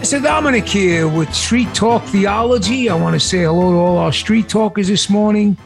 Mr. 0.00 0.22
Dominic 0.22 0.68
here 0.68 1.08
with 1.08 1.34
Street 1.34 1.72
Talk 1.74 2.02
Theology. 2.04 2.88
I 2.88 2.94
want 2.94 3.14
to 3.14 3.20
say 3.20 3.38
hello 3.38 3.72
to 3.72 3.78
all 3.78 3.98
our 3.98 4.12
street 4.12 4.48
talkers 4.48 4.88
this 4.88 5.10
morning. 5.10 5.56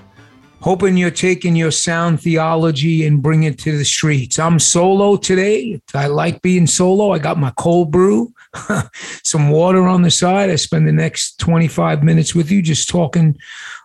Hoping 0.61 0.97
you're 0.97 1.11
taking 1.11 1.57
your 1.57 1.71
sound 1.71 2.21
theology 2.23 3.07
and 3.07 3.23
bring 3.23 3.43
it 3.43 3.59
to 3.59 3.77
the 3.77 3.85
streets. 3.85 4.39
I'm 4.39 4.59
solo 4.59 5.17
today. 5.17 5.83
I 5.95 6.07
like 6.07 6.41
being 6.43 6.67
solo. 6.67 7.13
I 7.13 7.19
got 7.19 7.39
my 7.39 7.53
cold 7.57 7.91
brew, 7.91 8.33
some 9.23 9.51
water 9.51 9.87
on 9.87 10.03
the 10.03 10.11
side. 10.11 10.51
I 10.51 10.57
spend 10.57 10.87
the 10.87 10.93
next 10.93 11.39
25 11.39 12.03
minutes 12.03 12.35
with 12.35 12.51
you 12.51 12.63
just 12.63 12.89
talking 12.89 13.39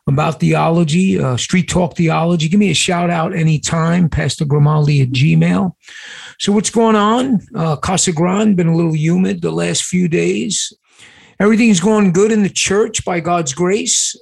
about 0.08 0.40
theology, 0.40 1.20
uh, 1.20 1.38
street 1.38 1.70
talk 1.70 1.96
theology. 1.96 2.48
Give 2.48 2.60
me 2.60 2.72
a 2.72 2.76
shout 2.76 3.10
out 3.10 3.36
anytime, 3.36 4.10
Pastor 4.10 4.46
Grimaldi 4.46 5.02
at 5.02 5.10
Gmail. 5.10 5.74
So, 6.40 6.52
what's 6.52 6.70
going 6.70 6.96
on? 6.96 7.42
Uh, 7.56 7.76
Casa 7.78 8.12
Grande 8.12 8.56
been 8.56 8.68
a 8.68 8.76
little 8.76 8.96
humid 8.96 9.42
the 9.42 9.52
last 9.52 9.84
few 9.84 10.08
days. 10.08 10.74
Everything's 11.40 11.80
going 11.80 12.14
good 12.14 12.32
in 12.32 12.44
the 12.44 12.50
church 12.50 13.04
by 13.04 13.20
God's 13.20 13.54
grace. 13.54 14.16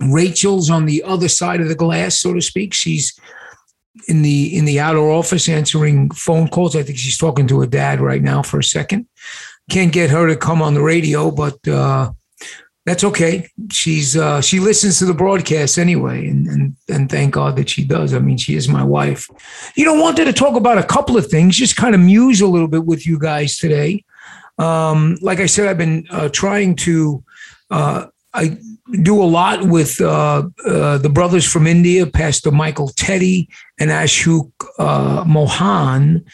Rachel's 0.00 0.70
on 0.70 0.86
the 0.86 1.02
other 1.04 1.28
side 1.28 1.60
of 1.60 1.68
the 1.68 1.74
glass, 1.74 2.20
so 2.20 2.34
to 2.34 2.40
speak. 2.40 2.74
She's 2.74 3.18
in 4.08 4.22
the 4.22 4.56
in 4.56 4.64
the 4.64 4.80
outer 4.80 5.10
office 5.10 5.48
answering 5.48 6.10
phone 6.10 6.48
calls. 6.48 6.74
I 6.74 6.82
think 6.82 6.98
she's 6.98 7.18
talking 7.18 7.46
to 7.48 7.60
her 7.60 7.66
dad 7.66 8.00
right 8.00 8.22
now 8.22 8.42
for 8.42 8.58
a 8.58 8.64
second. 8.64 9.06
Can't 9.70 9.92
get 9.92 10.10
her 10.10 10.26
to 10.28 10.36
come 10.36 10.60
on 10.60 10.74
the 10.74 10.82
radio, 10.82 11.30
but 11.30 11.66
uh, 11.66 12.12
that's 12.86 13.02
okay. 13.04 13.48
She's 13.72 14.16
uh, 14.16 14.40
she 14.42 14.60
listens 14.60 14.98
to 14.98 15.06
the 15.06 15.14
broadcast 15.14 15.78
anyway, 15.78 16.28
and, 16.28 16.46
and 16.46 16.76
and 16.88 17.10
thank 17.10 17.34
God 17.34 17.56
that 17.56 17.70
she 17.70 17.82
does. 17.84 18.12
I 18.12 18.18
mean, 18.18 18.36
she 18.36 18.54
is 18.56 18.68
my 18.68 18.84
wife. 18.84 19.26
You 19.74 19.86
know, 19.86 19.94
wanted 19.94 20.26
to 20.26 20.32
talk 20.34 20.56
about 20.56 20.76
a 20.76 20.82
couple 20.82 21.16
of 21.16 21.26
things, 21.26 21.56
just 21.56 21.76
kind 21.76 21.94
of 21.94 22.00
muse 22.00 22.42
a 22.42 22.46
little 22.46 22.68
bit 22.68 22.84
with 22.84 23.06
you 23.06 23.18
guys 23.18 23.56
today. 23.56 24.04
Um, 24.58 25.16
like 25.22 25.40
I 25.40 25.46
said, 25.46 25.66
I've 25.66 25.78
been 25.78 26.06
uh, 26.10 26.28
trying 26.28 26.76
to. 26.76 27.24
Uh, 27.70 28.06
I 28.34 28.58
do 29.02 29.22
a 29.22 29.24
lot 29.24 29.64
with 29.64 30.00
uh, 30.00 30.48
uh, 30.66 30.98
the 30.98 31.08
brothers 31.08 31.44
from 31.50 31.66
India, 31.66 32.06
Pastor 32.06 32.50
Michael 32.50 32.88
Teddy 32.88 33.48
and 33.78 33.90
Ashok 33.90 34.50
uh, 34.78 35.24
Mohan, 35.26 36.24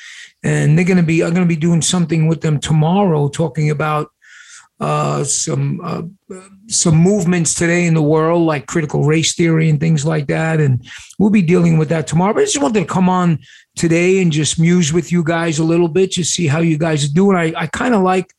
and 0.42 0.76
they're 0.76 0.84
going 0.84 0.96
to 0.96 1.02
be. 1.02 1.22
I'm 1.22 1.34
going 1.34 1.46
to 1.46 1.54
be 1.54 1.60
doing 1.60 1.82
something 1.82 2.26
with 2.26 2.40
them 2.40 2.60
tomorrow, 2.60 3.28
talking 3.28 3.70
about 3.70 4.10
uh, 4.80 5.24
some 5.24 5.80
uh, 5.82 6.02
some 6.68 6.96
movements 6.96 7.54
today 7.54 7.86
in 7.86 7.94
the 7.94 8.02
world, 8.02 8.46
like 8.46 8.66
critical 8.66 9.04
race 9.04 9.34
theory 9.34 9.68
and 9.68 9.78
things 9.78 10.06
like 10.06 10.26
that, 10.28 10.60
and 10.60 10.86
we'll 11.18 11.30
be 11.30 11.42
dealing 11.42 11.78
with 11.78 11.88
that 11.90 12.06
tomorrow. 12.06 12.32
But 12.32 12.42
I 12.42 12.44
just 12.46 12.62
wanted 12.62 12.80
to 12.80 12.86
come 12.86 13.08
on 13.08 13.38
today 13.76 14.20
and 14.22 14.32
just 14.32 14.58
muse 14.58 14.92
with 14.92 15.12
you 15.12 15.22
guys 15.22 15.58
a 15.58 15.64
little 15.64 15.88
bit, 15.88 16.12
just 16.12 16.34
see 16.34 16.46
how 16.46 16.60
you 16.60 16.78
guys 16.78 17.04
are 17.04 17.12
doing. 17.12 17.36
I, 17.36 17.52
I 17.56 17.66
kind 17.66 17.94
of 17.94 18.02
like 18.02 18.32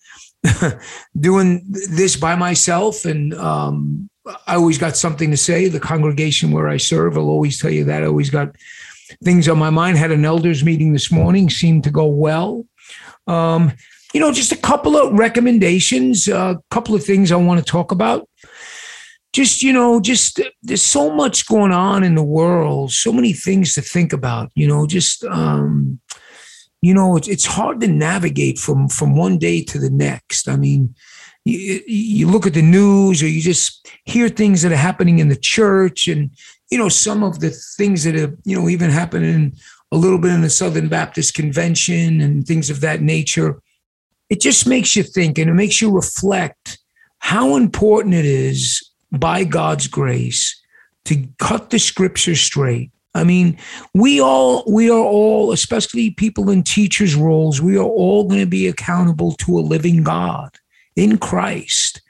doing 1.19 1.63
this 1.67 2.15
by 2.15 2.35
myself 2.35 3.05
and 3.05 3.33
um, 3.35 4.09
I 4.47 4.55
always 4.55 4.77
got 4.77 4.97
something 4.97 5.31
to 5.31 5.37
say. 5.37 5.67
The 5.67 5.79
congregation 5.79 6.51
where 6.51 6.67
I 6.67 6.77
serve, 6.77 7.17
I'll 7.17 7.29
always 7.29 7.59
tell 7.59 7.71
you 7.71 7.85
that. 7.85 8.03
I 8.03 8.07
always 8.07 8.29
got 8.29 8.55
things 9.23 9.47
on 9.47 9.57
my 9.57 9.69
mind. 9.69 9.97
Had 9.97 10.11
an 10.11 10.25
elders 10.25 10.63
meeting 10.63 10.93
this 10.93 11.11
morning, 11.11 11.49
seemed 11.49 11.83
to 11.85 11.91
go 11.91 12.05
well. 12.05 12.65
Um, 13.27 13.73
you 14.13 14.19
know, 14.19 14.31
just 14.31 14.51
a 14.51 14.57
couple 14.57 14.97
of 14.97 15.13
recommendations, 15.13 16.27
a 16.27 16.37
uh, 16.37 16.55
couple 16.69 16.95
of 16.95 17.03
things 17.03 17.31
I 17.31 17.37
want 17.37 17.59
to 17.59 17.65
talk 17.65 17.91
about. 17.91 18.27
Just, 19.31 19.63
you 19.63 19.71
know, 19.71 20.01
just 20.01 20.41
there's 20.61 20.81
so 20.81 21.09
much 21.09 21.47
going 21.47 21.71
on 21.71 22.03
in 22.03 22.15
the 22.15 22.23
world, 22.23 22.91
so 22.91 23.13
many 23.13 23.31
things 23.31 23.73
to 23.75 23.81
think 23.81 24.11
about, 24.11 24.51
you 24.55 24.67
know, 24.67 24.85
just 24.85 25.23
um, 25.23 26.01
you 26.81 26.93
know, 26.93 27.15
it's, 27.15 27.27
it's 27.27 27.45
hard 27.45 27.79
to 27.81 27.87
navigate 27.87 28.57
from 28.57 28.89
from 28.89 29.15
one 29.15 29.37
day 29.37 29.63
to 29.63 29.79
the 29.79 29.89
next. 29.89 30.49
I 30.49 30.55
mean, 30.55 30.95
you, 31.45 31.81
you 31.87 32.27
look 32.27 32.45
at 32.45 32.53
the 32.53 32.61
news 32.61 33.21
or 33.21 33.27
you 33.27 33.41
just 33.41 33.87
hear 34.05 34.29
things 34.29 34.61
that 34.61 34.71
are 34.71 34.77
happening 34.77 35.19
in 35.19 35.29
the 35.29 35.35
church 35.35 36.07
and 36.07 36.31
you 36.71 36.77
know 36.77 36.89
some 36.89 37.23
of 37.23 37.39
the 37.39 37.51
things 37.77 38.03
that 38.03 38.15
have 38.15 38.33
you 38.43 38.59
know 38.59 38.67
even 38.69 38.89
happened 38.89 39.25
in 39.25 39.53
a 39.91 39.97
little 39.97 40.17
bit 40.17 40.31
in 40.31 40.41
the 40.41 40.49
southern 40.49 40.87
baptist 40.87 41.33
convention 41.33 42.21
and 42.21 42.47
things 42.47 42.69
of 42.69 42.81
that 42.81 43.01
nature 43.01 43.61
it 44.29 44.39
just 44.39 44.65
makes 44.65 44.95
you 44.95 45.03
think 45.03 45.37
and 45.37 45.49
it 45.49 45.53
makes 45.53 45.81
you 45.81 45.91
reflect 45.91 46.79
how 47.19 47.55
important 47.55 48.15
it 48.15 48.25
is 48.25 48.89
by 49.11 49.43
god's 49.43 49.87
grace 49.87 50.59
to 51.03 51.27
cut 51.37 51.69
the 51.69 51.79
scripture 51.79 52.35
straight 52.35 52.91
I 53.13 53.25
mean, 53.25 53.57
we 53.93 54.21
all 54.21 54.63
we 54.71 54.89
are 54.89 55.03
all, 55.03 55.51
especially 55.51 56.11
people 56.11 56.49
in 56.49 56.63
teachers' 56.63 57.13
roles, 57.13 57.61
we 57.61 57.75
are 57.77 57.83
all 57.83 58.23
going 58.23 58.39
to 58.39 58.45
be 58.45 58.67
accountable 58.67 59.33
to 59.33 59.59
a 59.59 59.59
living 59.59 60.03
God 60.03 60.55
in 60.95 61.17
Christ. 61.17 62.01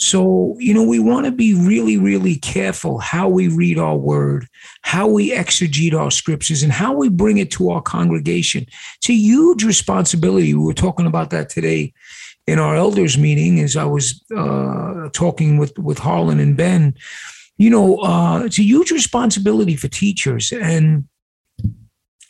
So, 0.00 0.56
you 0.58 0.72
know, 0.74 0.84
we 0.84 1.00
want 1.00 1.26
to 1.26 1.32
be 1.32 1.54
really, 1.54 1.98
really 1.98 2.36
careful 2.36 2.98
how 2.98 3.28
we 3.28 3.48
read 3.48 3.78
our 3.78 3.96
word, 3.96 4.46
how 4.82 5.08
we 5.08 5.32
exegete 5.32 5.92
our 5.92 6.10
scriptures, 6.10 6.62
and 6.62 6.72
how 6.72 6.94
we 6.94 7.08
bring 7.08 7.38
it 7.38 7.50
to 7.52 7.70
our 7.70 7.82
congregation. 7.82 8.66
It's 8.98 9.10
a 9.10 9.14
huge 9.14 9.64
responsibility. 9.64 10.54
We 10.54 10.64
were 10.64 10.72
talking 10.72 11.06
about 11.06 11.30
that 11.30 11.50
today 11.50 11.92
in 12.46 12.58
our 12.58 12.76
elders 12.76 13.18
meeting 13.18 13.60
as 13.60 13.76
I 13.76 13.84
was 13.84 14.22
uh, 14.34 15.08
talking 15.12 15.58
with, 15.58 15.76
with 15.78 15.98
Harlan 15.98 16.38
and 16.38 16.56
Ben 16.56 16.94
you 17.58 17.70
know, 17.70 17.98
uh, 17.98 18.44
it's 18.44 18.58
a 18.58 18.62
huge 18.62 18.92
responsibility 18.92 19.76
for 19.76 19.88
teachers. 19.88 20.52
And 20.52 21.08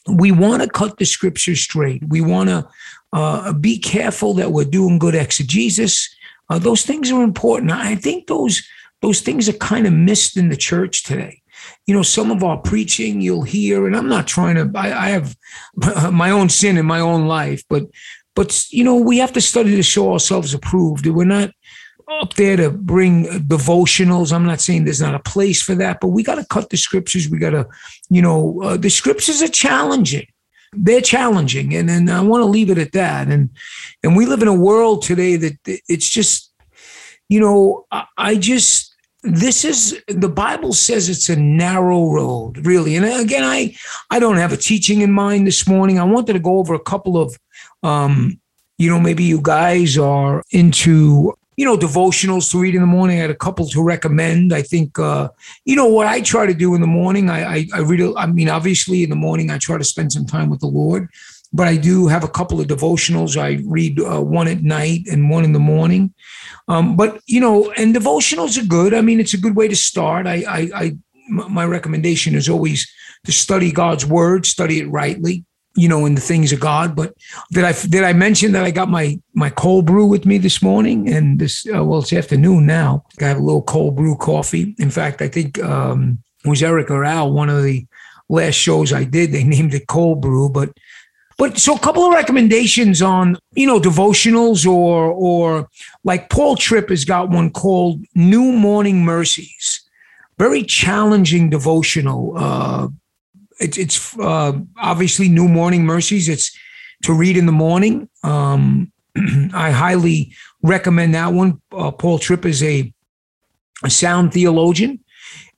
we 0.06 0.32
want 0.32 0.62
to 0.62 0.68
cut 0.68 0.96
the 0.96 1.04
scripture 1.04 1.54
straight. 1.54 2.02
We 2.08 2.22
want 2.22 2.48
to 2.48 2.68
uh, 3.12 3.52
be 3.52 3.78
careful 3.78 4.34
that 4.34 4.52
we're 4.52 4.64
doing 4.64 4.98
good 4.98 5.14
exegesis. 5.14 6.08
Uh, 6.48 6.58
those 6.58 6.82
things 6.82 7.10
are 7.12 7.22
important. 7.22 7.70
I 7.70 7.94
think 7.94 8.26
those 8.26 8.62
those 9.00 9.20
things 9.20 9.48
are 9.48 9.54
kind 9.54 9.86
of 9.86 9.92
missed 9.92 10.36
in 10.36 10.48
the 10.48 10.56
church 10.56 11.04
today. 11.04 11.42
You 11.86 11.94
know, 11.94 12.02
some 12.02 12.30
of 12.30 12.42
our 12.42 12.58
preaching 12.58 13.20
you'll 13.20 13.42
hear, 13.42 13.86
and 13.86 13.96
I'm 13.96 14.08
not 14.08 14.26
trying 14.26 14.56
to. 14.56 14.78
I, 14.78 15.06
I 15.06 15.08
have 15.10 15.36
my 16.12 16.30
own 16.30 16.48
sin 16.48 16.76
in 16.76 16.86
my 16.86 17.00
own 17.00 17.26
life, 17.26 17.62
but 17.68 17.84
but 18.34 18.66
you 18.70 18.84
know, 18.84 18.96
we 18.96 19.18
have 19.18 19.32
to 19.32 19.40
study 19.40 19.76
to 19.76 19.82
show 19.82 20.12
ourselves 20.12 20.54
approved. 20.54 21.06
We're 21.06 21.24
not 21.24 21.50
up 22.20 22.34
there 22.34 22.56
to 22.56 22.70
bring 22.70 23.24
devotionals. 23.24 24.32
I'm 24.32 24.46
not 24.46 24.60
saying 24.60 24.84
there's 24.84 25.00
not 25.00 25.14
a 25.14 25.20
place 25.20 25.60
for 25.60 25.74
that, 25.74 26.00
but 26.00 26.08
we 26.08 26.22
got 26.22 26.36
to 26.36 26.46
cut 26.46 26.70
the 26.70 26.76
scriptures. 26.76 27.28
We 27.28 27.38
got 27.38 27.50
to, 27.50 27.66
you 28.08 28.22
know, 28.22 28.62
uh, 28.62 28.76
the 28.76 28.88
scriptures 28.88 29.42
are 29.42 29.48
challenging. 29.48 30.26
They're 30.72 31.00
challenging, 31.00 31.74
and 31.74 31.90
and 31.90 32.10
I 32.10 32.20
want 32.20 32.42
to 32.42 32.46
leave 32.46 32.70
it 32.70 32.78
at 32.78 32.92
that. 32.92 33.28
And 33.28 33.50
and 34.02 34.16
we 34.16 34.26
live 34.26 34.42
in 34.42 34.48
a 34.48 34.54
world 34.54 35.02
today 35.02 35.36
that 35.36 35.56
it's 35.88 36.08
just, 36.08 36.52
you 37.28 37.40
know, 37.40 37.86
I, 38.16 38.36
just 38.36 38.94
this 39.22 39.64
is 39.64 40.00
the 40.06 40.28
bible 40.28 40.72
says 40.72 41.08
it's 41.08 41.28
a 41.28 41.36
narrow 41.36 42.08
road 42.10 42.64
really. 42.64 42.94
And 42.96 43.04
again 43.04 43.42
i 43.42 43.74
i 44.10 44.20
don't 44.20 44.36
have 44.36 44.52
a 44.52 44.56
teaching 44.56 45.00
in 45.00 45.12
mind 45.12 45.46
this 45.46 45.66
morning. 45.66 45.98
I 45.98 46.04
wanted 46.04 46.34
to 46.34 46.38
go 46.38 46.58
over 46.58 46.74
a 46.74 46.80
couple 46.80 47.16
of 47.16 47.36
um 47.82 48.40
you 48.78 48.88
know 48.88 49.00
maybe 49.00 49.24
you 49.24 49.40
guys 49.42 49.98
are 49.98 50.44
into 50.52 51.34
you 51.58 51.64
know, 51.64 51.76
devotionals 51.76 52.52
to 52.52 52.60
read 52.60 52.76
in 52.76 52.80
the 52.80 52.86
morning. 52.86 53.18
I 53.18 53.22
had 53.22 53.30
a 53.30 53.34
couple 53.34 53.66
to 53.66 53.82
recommend. 53.82 54.52
I 54.52 54.62
think, 54.62 54.96
uh, 54.96 55.28
you 55.64 55.74
know, 55.74 55.88
what 55.88 56.06
I 56.06 56.20
try 56.20 56.46
to 56.46 56.54
do 56.54 56.76
in 56.76 56.80
the 56.80 56.86
morning, 56.86 57.28
I, 57.28 57.56
I, 57.56 57.66
I 57.74 57.78
read, 57.80 58.14
I 58.16 58.26
mean, 58.26 58.48
obviously 58.48 59.02
in 59.02 59.10
the 59.10 59.16
morning, 59.16 59.50
I 59.50 59.58
try 59.58 59.76
to 59.76 59.82
spend 59.82 60.12
some 60.12 60.24
time 60.24 60.50
with 60.50 60.60
the 60.60 60.68
Lord, 60.68 61.08
but 61.52 61.66
I 61.66 61.76
do 61.76 62.06
have 62.06 62.22
a 62.22 62.28
couple 62.28 62.60
of 62.60 62.68
devotionals. 62.68 63.36
I 63.36 63.60
read 63.66 63.98
uh, 63.98 64.22
one 64.22 64.46
at 64.46 64.62
night 64.62 65.08
and 65.10 65.30
one 65.30 65.42
in 65.42 65.52
the 65.52 65.58
morning. 65.58 66.14
Um, 66.68 66.94
but, 66.94 67.20
you 67.26 67.40
know, 67.40 67.72
and 67.72 67.92
devotionals 67.92 68.56
are 68.56 68.64
good. 68.64 68.94
I 68.94 69.00
mean, 69.00 69.18
it's 69.18 69.34
a 69.34 69.40
good 69.40 69.56
way 69.56 69.66
to 69.66 69.74
start. 69.74 70.28
I, 70.28 70.44
I, 70.48 70.70
I 70.72 70.96
my 71.28 71.64
recommendation 71.64 72.36
is 72.36 72.48
always 72.48 72.88
to 73.26 73.32
study 73.32 73.72
God's 73.72 74.06
word, 74.06 74.46
study 74.46 74.78
it 74.78 74.88
rightly 74.88 75.44
you 75.74 75.88
know, 75.88 76.06
in 76.06 76.14
the 76.14 76.20
things 76.20 76.52
of 76.52 76.60
God. 76.60 76.96
But 76.96 77.14
did 77.52 77.64
I 77.64 77.72
did 77.72 78.04
I 78.04 78.12
mention 78.12 78.52
that 78.52 78.64
I 78.64 78.70
got 78.70 78.88
my 78.88 79.20
my 79.34 79.50
cold 79.50 79.86
brew 79.86 80.06
with 80.06 80.26
me 80.26 80.38
this 80.38 80.62
morning? 80.62 81.08
And 81.08 81.38
this 81.38 81.66
uh, 81.66 81.84
well, 81.84 82.00
it's 82.00 82.12
afternoon 82.12 82.66
now. 82.66 83.04
I 83.20 83.24
have 83.24 83.38
a 83.38 83.42
little 83.42 83.62
cold 83.62 83.96
brew 83.96 84.16
coffee. 84.16 84.74
In 84.78 84.90
fact, 84.90 85.22
I 85.22 85.28
think 85.28 85.62
um, 85.62 86.18
was 86.44 86.62
Eric 86.62 86.90
or 86.90 87.04
Al 87.04 87.32
one 87.32 87.48
of 87.48 87.62
the 87.62 87.86
last 88.28 88.54
shows 88.54 88.92
I 88.92 89.04
did. 89.04 89.32
They 89.32 89.44
named 89.56 89.74
it 89.74 89.86
cold 89.86 90.20
brew, 90.20 90.48
but 90.48 90.70
But 91.38 91.56
so 91.56 91.76
a 91.76 91.78
couple 91.78 92.02
of 92.02 92.12
recommendations 92.12 93.00
on, 93.00 93.36
you 93.54 93.66
know, 93.66 93.80
devotionals 93.80 94.66
or 94.66 95.12
or 95.12 95.68
like 96.02 96.28
Paul 96.30 96.56
Tripp 96.56 96.88
has 96.90 97.04
got 97.04 97.30
one 97.30 97.50
called 97.50 98.04
New 98.14 98.52
Morning 98.52 99.04
Mercies. 99.04 99.82
Very 100.38 100.64
challenging 100.64 101.50
devotional. 101.50 102.32
Uh, 102.36 102.88
it, 103.60 103.78
it's 103.78 104.18
uh, 104.18 104.52
obviously 104.76 105.28
New 105.28 105.48
Morning 105.48 105.84
Mercies. 105.84 106.28
It's 106.28 106.56
to 107.02 107.12
read 107.12 107.36
in 107.36 107.46
the 107.46 107.52
morning. 107.52 108.08
Um, 108.22 108.92
I 109.54 109.70
highly 109.70 110.34
recommend 110.62 111.14
that 111.14 111.32
one. 111.32 111.60
Uh, 111.72 111.90
Paul 111.90 112.18
Tripp 112.18 112.44
is 112.44 112.62
a, 112.62 112.92
a 113.84 113.90
sound 113.90 114.32
theologian. 114.32 115.00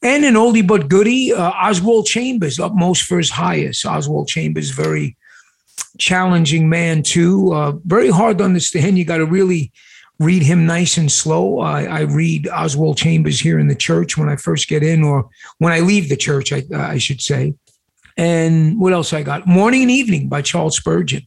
And 0.02 0.25
an 0.25 0.35
oldie 0.35 0.67
but 0.67 0.88
goodie, 0.88 1.32
uh, 1.32 1.50
Oswald 1.50 2.06
Chambers, 2.06 2.58
upmost 2.58 3.02
for 3.02 3.19
his 3.19 3.31
highest. 3.31 3.85
Oswald 3.85 4.29
Chambers, 4.29 4.70
very 4.70 5.17
challenging 5.99 6.70
man, 6.70 7.03
too. 7.03 7.53
Uh, 7.53 7.73
very 7.85 8.08
hard 8.08 8.38
to 8.38 8.44
understand. 8.44 8.96
You 8.96 9.05
got 9.05 9.19
to 9.19 9.26
really 9.26 9.73
read 10.19 10.43
him 10.43 10.67
nice 10.67 10.96
and 10.96 11.12
slow. 11.12 11.61
I, 11.61 11.85
I, 11.85 12.00
read 12.00 12.46
Oswald 12.49 12.99
Chambers 12.99 13.41
here 13.41 13.58
in 13.58 13.69
the 13.69 13.75
church 13.75 14.19
when 14.19 14.29
I 14.29 14.37
first 14.37 14.69
get 14.69 14.82
in, 14.82 15.03
or 15.03 15.29
when 15.58 15.73
I 15.73 15.81
leave 15.81 16.11
the 16.11 16.17
church, 16.17 16.53
I, 16.53 16.62
I 16.75 16.99
should 16.99 17.23
say. 17.23 17.55
And 18.20 18.78
what 18.78 18.93
else 18.93 19.14
I 19.14 19.22
got? 19.22 19.46
Morning 19.46 19.81
and 19.81 19.90
Evening 19.90 20.28
by 20.28 20.43
Charles 20.43 20.76
Spurgeon. 20.76 21.26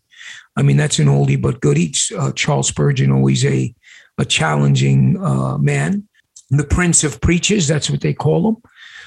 I 0.55 0.61
mean, 0.61 0.77
that's 0.77 0.99
an 0.99 1.07
oldie 1.07 1.41
but 1.41 1.59
goodie. 1.59 1.91
Uh, 2.15 2.31
Charles 2.33 2.67
Spurgeon, 2.67 3.11
always 3.11 3.43
a, 3.43 3.73
a 4.19 4.25
challenging 4.25 5.17
uh, 5.19 5.57
man. 5.57 6.07
The 6.51 6.63
Prince 6.63 7.03
of 7.03 7.19
Preachers, 7.19 7.67
that's 7.67 7.89
what 7.89 8.01
they 8.01 8.13
call 8.13 8.47
him. 8.47 8.57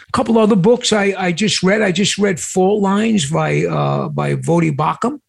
A 0.08 0.12
couple 0.12 0.36
other 0.36 0.56
books 0.56 0.92
I, 0.92 1.14
I 1.16 1.30
just 1.30 1.62
read. 1.62 1.80
I 1.80 1.92
just 1.92 2.18
read 2.18 2.40
Fault 2.40 2.82
Lines 2.82 3.30
by 3.30 3.64
uh, 3.66 4.08
by 4.08 4.34
Voddie 4.34 4.76
Baucham 4.76 5.20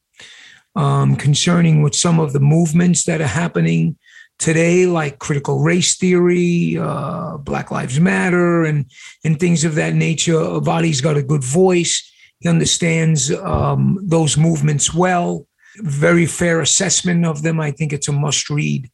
um, 0.76 1.16
concerning 1.16 1.84
with 1.84 1.94
some 1.94 2.20
of 2.20 2.34
the 2.34 2.40
movements 2.40 3.04
that 3.04 3.22
are 3.22 3.28
happening 3.28 4.00
today, 4.40 4.88
like 4.88 5.20
critical 5.20 5.60
race 5.60 5.96
theory, 5.96 6.76
uh, 6.80 7.38
Black 7.38 7.70
Lives 7.70 8.00
Matter, 8.00 8.64
and 8.64 8.90
and 9.24 9.40
things 9.40 9.64
of 9.64 9.76
that 9.76 9.94
nature. 9.94 10.34
Voddie's 10.34 11.02
got 11.02 11.18
a 11.18 11.22
good 11.22 11.44
voice. 11.44 12.14
He 12.40 12.50
understands 12.50 13.32
um, 13.32 14.00
those 14.02 14.38
movements 14.38 14.94
well. 14.94 15.48
Very 15.78 16.26
fair 16.26 16.62
assessment 16.62 17.26
of 17.26 17.44
them. 17.44 17.60
I 17.60 17.72
think 17.72 17.94
it's 17.94 18.08
a 18.08 18.12
must 18.12 18.50
read 18.50 18.90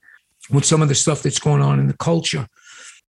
with 0.50 0.66
some 0.66 0.82
of 0.82 0.90
the 0.90 0.96
stuff 0.96 1.24
that's 1.24 1.40
going 1.40 1.62
on 1.62 1.80
in 1.80 1.88
the 1.88 1.98
culture. 1.98 2.48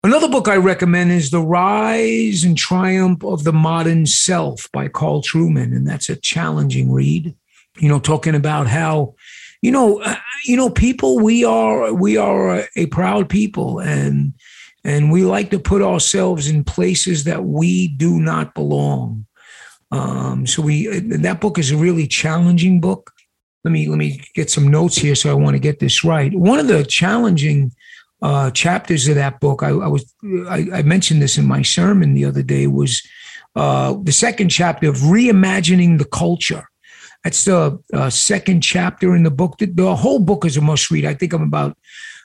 Another 0.03 0.29
book 0.29 0.49
I 0.49 0.57
recommend 0.57 1.13
is 1.13 1.31
The 1.31 1.43
Rise 1.43 2.43
and 2.43 2.57
Triumph 2.57 3.23
of 3.23 3.45
the 3.45 3.53
Modern 3.53 4.07
Self 4.07 4.69
by 4.73 4.89
Carl 4.89 5.23
Trueman. 5.23 5.77
And 5.77 5.87
that's 5.87 6.09
a 6.09 6.17
challenging 6.17 6.91
read, 6.91 7.35
you 7.79 7.89
know, 7.89 8.01
talking 8.01 8.35
about 8.35 8.67
how 8.67 9.15
you 9.63 9.71
know, 9.71 10.01
uh, 10.01 10.17
you 10.45 10.57
know, 10.57 10.71
people, 10.71 11.19
we 11.19 11.45
are 11.45 11.93
we 11.93 12.17
are 12.17 12.61
a, 12.61 12.69
a 12.77 12.87
proud 12.87 13.29
people, 13.29 13.79
and 13.81 14.33
and 14.85 15.13
we 15.13 15.25
like 15.25 15.51
to 15.51 15.59
put 15.59 15.83
ourselves 15.83 16.49
in 16.49 16.65
places 16.65 17.25
that 17.25 17.45
we 17.45 17.89
do 17.89 18.19
not 18.19 18.55
belong. 18.55 19.27
Um, 19.91 20.47
so 20.47 20.63
we 20.63 20.87
that 21.01 21.41
book 21.41 21.59
is 21.59 21.71
a 21.71 21.77
really 21.77 22.07
challenging 22.07 22.81
book. 22.81 23.13
Let 23.65 23.73
me 23.73 23.89
let 23.89 23.99
me 23.99 24.23
get 24.35 24.51
some 24.51 24.69
notes 24.69 24.97
here, 24.97 25.15
so 25.15 25.31
I 25.31 25.35
want 25.35 25.55
to 25.55 25.61
get 25.61 25.81
this 25.81 26.05
right. 26.05 26.33
One 26.33 26.59
of 26.59 26.69
the 26.69 26.85
challenging 26.85 27.73
uh, 28.23 28.51
chapters 28.51 29.09
of 29.09 29.15
that 29.17 29.41
book, 29.41 29.63
I, 29.63 29.69
I 29.69 29.89
was 29.89 30.15
I, 30.49 30.67
I, 30.75 30.83
mentioned 30.83 31.23
this 31.23 31.39
in 31.39 31.47
my 31.47 31.63
sermon 31.63 32.15
the 32.15 32.27
other 32.27 32.43
day, 32.43 32.67
was 32.67 33.03
uh, 33.57 33.97
the 34.03 34.13
second 34.13 34.51
chapter 34.51 34.89
of 34.89 34.97
reimagining 34.97 35.99
the 35.99 36.05
culture. 36.05 36.69
That's 37.25 37.45
the 37.45 37.79
uh, 37.93 38.11
second 38.11 38.63
chapter 38.63 39.15
in 39.15 39.25
the 39.25 39.31
book. 39.31 39.59
The, 39.59 39.67
the, 39.67 39.95
whole 39.95 40.21
book 40.21 40.45
is 40.45 40.57
a 40.57 40.61
must 40.61 40.91
read. 40.91 41.05
I 41.05 41.15
think 41.15 41.33
I'm 41.33 41.43
about 41.43 41.77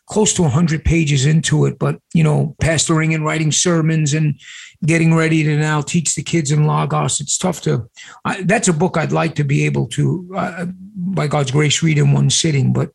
close 0.07 0.33
to 0.33 0.43
100 0.43 0.85
pages 0.85 1.25
into 1.25 1.65
it, 1.65 1.79
but 1.79 1.99
you 2.13 2.23
know, 2.23 2.55
pastoring 2.61 3.13
and 3.13 3.25
writing 3.25 3.51
sermons 3.51 4.13
and 4.13 4.39
getting 4.85 5.13
ready 5.13 5.43
to 5.43 5.57
now 5.57 5.81
teach 5.81 6.15
the 6.15 6.23
kids 6.23 6.51
in 6.51 6.65
Lagos. 6.65 7.19
It's 7.19 7.37
tough 7.37 7.61
to. 7.61 7.89
I, 8.23 8.43
that's 8.43 8.67
a 8.67 8.73
book 8.73 8.97
I'd 8.97 9.11
like 9.11 9.35
to 9.35 9.43
be 9.43 9.65
able 9.65 9.87
to, 9.89 10.31
uh, 10.35 10.65
by 10.95 11.27
God's 11.27 11.51
grace, 11.51 11.83
read 11.83 11.97
in 11.97 12.11
one 12.11 12.29
sitting. 12.29 12.73
But 12.73 12.91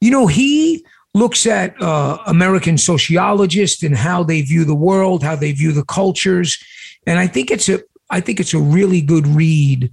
you 0.00 0.10
know, 0.10 0.26
he 0.26 0.84
looks 1.14 1.46
at 1.46 1.80
uh, 1.82 2.18
American 2.26 2.78
sociologists 2.78 3.82
and 3.82 3.96
how 3.96 4.22
they 4.22 4.42
view 4.42 4.64
the 4.64 4.74
world, 4.74 5.22
how 5.22 5.36
they 5.36 5.52
view 5.52 5.72
the 5.72 5.84
cultures, 5.84 6.58
and 7.06 7.18
I 7.18 7.26
think 7.26 7.50
it's 7.50 7.68
a. 7.68 7.80
I 8.10 8.20
think 8.20 8.40
it's 8.40 8.54
a 8.54 8.58
really 8.58 9.02
good 9.02 9.26
read 9.26 9.92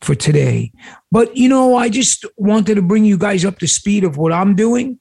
for 0.00 0.14
today. 0.14 0.72
But, 1.10 1.36
you 1.36 1.48
know, 1.48 1.76
I 1.76 1.88
just 1.88 2.24
wanted 2.36 2.76
to 2.76 2.82
bring 2.82 3.04
you 3.04 3.18
guys 3.18 3.44
up 3.44 3.58
to 3.58 3.66
speed 3.66 4.04
of 4.04 4.16
what 4.16 4.32
I'm 4.32 4.54
doing. 4.54 5.00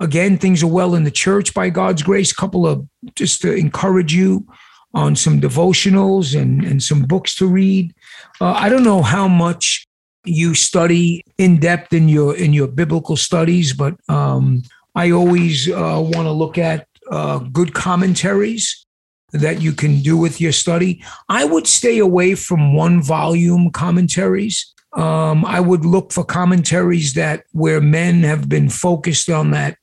Again, 0.00 0.38
things 0.38 0.62
are 0.62 0.68
well 0.68 0.94
in 0.94 1.04
the 1.04 1.10
church 1.10 1.52
by 1.52 1.70
God's 1.70 2.02
grace. 2.02 2.32
Couple 2.32 2.66
of 2.66 2.86
just 3.14 3.42
to 3.42 3.52
encourage 3.52 4.14
you 4.14 4.46
on 4.94 5.14
some 5.14 5.40
devotionals 5.40 6.38
and, 6.40 6.64
and 6.64 6.82
some 6.82 7.02
books 7.02 7.34
to 7.36 7.46
read. 7.46 7.94
Uh, 8.40 8.52
I 8.52 8.68
don't 8.68 8.84
know 8.84 9.02
how 9.02 9.28
much 9.28 9.86
you 10.24 10.54
study 10.54 11.22
in 11.38 11.58
depth 11.58 11.92
in 11.92 12.08
your 12.08 12.36
in 12.36 12.52
your 12.52 12.68
biblical 12.68 13.16
studies, 13.16 13.72
but 13.72 13.94
um, 14.08 14.62
I 14.94 15.10
always 15.10 15.68
uh, 15.68 16.00
want 16.02 16.26
to 16.26 16.32
look 16.32 16.58
at 16.58 16.86
uh, 17.10 17.38
good 17.38 17.74
commentaries 17.74 18.84
that 19.32 19.60
you 19.60 19.72
can 19.72 20.00
do 20.00 20.16
with 20.16 20.40
your 20.40 20.52
study. 20.52 21.02
I 21.28 21.44
would 21.44 21.66
stay 21.66 21.98
away 21.98 22.34
from 22.34 22.74
one 22.74 23.02
volume 23.02 23.70
commentaries. 23.70 24.74
Um, 24.94 25.44
I 25.44 25.60
would 25.60 25.84
look 25.84 26.12
for 26.12 26.24
commentaries 26.24 27.12
that 27.14 27.44
where 27.52 27.80
men 27.80 28.22
have 28.22 28.48
been 28.48 28.70
focused 28.70 29.28
on 29.28 29.50
that 29.50 29.76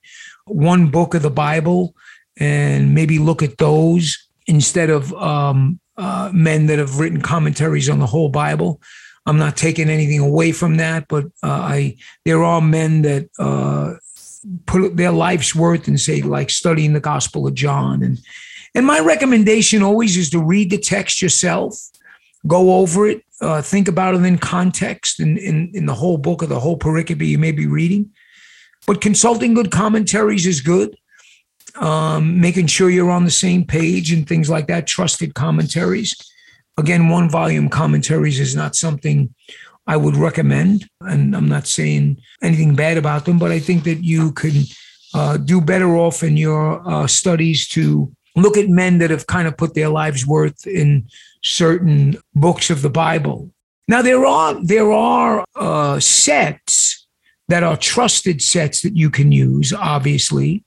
one 0.45 0.89
book 0.89 1.13
of 1.13 1.21
the 1.21 1.29
Bible 1.29 1.95
and 2.37 2.93
maybe 2.93 3.19
look 3.19 3.43
at 3.43 3.57
those 3.57 4.24
instead 4.47 4.89
of 4.89 5.13
um, 5.13 5.79
uh, 5.97 6.29
men 6.33 6.67
that 6.67 6.79
have 6.79 6.99
written 6.99 7.21
commentaries 7.21 7.89
on 7.89 7.99
the 7.99 8.05
whole 8.05 8.29
Bible. 8.29 8.81
I'm 9.25 9.37
not 9.37 9.57
taking 9.57 9.89
anything 9.89 10.19
away 10.19 10.51
from 10.51 10.77
that, 10.77 11.07
but 11.07 11.25
uh, 11.41 11.49
I 11.49 11.97
there 12.25 12.43
are 12.43 12.61
men 12.61 13.01
that 13.01 13.29
uh, 13.39 13.95
put 14.67 14.97
their 14.97 15.11
life's 15.11 15.55
worth 15.55 15.87
and 15.87 15.99
say 15.99 16.21
like 16.21 16.49
studying 16.49 16.93
the 16.93 16.99
Gospel 16.99 17.47
of 17.47 17.55
John 17.55 18.03
and 18.03 18.19
and 18.75 18.85
my 18.85 18.99
recommendation 18.99 19.81
always 19.81 20.17
is 20.17 20.29
to 20.31 20.39
read 20.39 20.69
the 20.69 20.77
text 20.77 21.21
yourself, 21.21 21.79
go 22.45 22.75
over 22.75 23.07
it, 23.07 23.23
uh, 23.39 23.61
think 23.61 23.87
about 23.87 24.15
it 24.15 24.23
in 24.25 24.37
context 24.37 25.21
in, 25.21 25.37
in, 25.37 25.71
in 25.73 25.85
the 25.85 25.93
whole 25.93 26.17
book 26.17 26.43
or 26.43 26.47
the 26.47 26.59
whole 26.59 26.77
pericope 26.77 27.25
you 27.25 27.37
may 27.37 27.53
be 27.53 27.67
reading. 27.67 28.11
But 28.85 28.99
consulting 28.99 29.53
good 29.53 29.71
commentaries 29.71 30.45
is 30.45 30.59
good. 30.59 30.97
Um, 31.77 32.39
making 32.39 32.67
sure 32.67 32.89
you're 32.89 33.11
on 33.11 33.25
the 33.25 33.31
same 33.31 33.65
page 33.65 34.11
and 34.11 34.27
things 34.27 34.49
like 34.49 34.67
that, 34.67 34.87
trusted 34.87 35.33
commentaries. 35.33 36.15
Again, 36.77 37.09
one 37.09 37.29
volume 37.29 37.69
commentaries 37.69 38.39
is 38.39 38.55
not 38.55 38.75
something 38.75 39.33
I 39.87 39.97
would 39.97 40.15
recommend. 40.15 40.87
And 41.01 41.35
I'm 41.35 41.47
not 41.47 41.67
saying 41.67 42.21
anything 42.41 42.75
bad 42.75 42.97
about 42.97 43.25
them, 43.25 43.37
but 43.37 43.51
I 43.51 43.59
think 43.59 43.83
that 43.83 44.03
you 44.03 44.31
can 44.31 44.63
uh, 45.13 45.37
do 45.37 45.61
better 45.61 45.95
off 45.95 46.23
in 46.23 46.37
your 46.37 46.87
uh, 46.89 47.07
studies 47.07 47.67
to 47.69 48.11
look 48.35 48.57
at 48.57 48.69
men 48.69 48.97
that 48.97 49.11
have 49.11 49.27
kind 49.27 49.47
of 49.47 49.57
put 49.57 49.73
their 49.73 49.89
lives 49.89 50.25
worth 50.25 50.67
in 50.67 51.07
certain 51.43 52.17
books 52.33 52.69
of 52.69 52.81
the 52.81 52.89
Bible. 52.89 53.51
Now 53.87 54.01
there 54.01 54.25
are 54.25 54.55
there 54.65 54.91
are 54.91 55.45
uh, 55.55 55.99
sets 55.99 57.07
that 57.47 57.63
are 57.63 57.77
trusted 57.77 58.41
sets 58.41 58.81
that 58.81 58.97
you 58.97 59.09
can 59.09 59.31
use. 59.31 59.71
Obviously, 59.71 60.63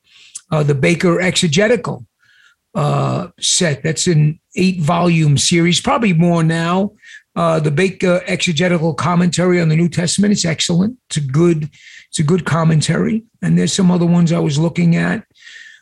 uh, 0.51 0.63
the 0.63 0.75
Baker 0.75 1.21
Exegetical 1.21 2.07
uh, 2.75 3.29
set 3.41 3.83
that's 3.83 4.07
an 4.07 4.39
eight 4.57 4.81
volume 4.81 5.39
series, 5.39 5.81
probably 5.81 6.13
more 6.13 6.43
now. 6.43 6.93
Uh, 7.35 7.61
the 7.61 7.71
Baker 7.71 8.23
Exegetical 8.27 8.95
Commentary 8.95 9.61
on 9.61 9.69
the 9.69 9.77
New 9.77 9.89
Testament 9.89 10.33
is 10.33 10.45
excellent. 10.45 10.97
It's 11.09 11.19
a 11.19 11.21
good 11.21 11.71
it's 12.09 12.19
a 12.19 12.23
good 12.23 12.45
commentary, 12.47 13.25
and 13.43 13.59
there's 13.59 13.73
some 13.73 13.91
other 13.91 14.07
ones 14.07 14.33
I 14.33 14.39
was 14.39 14.59
looking 14.59 14.97
at. 14.97 15.25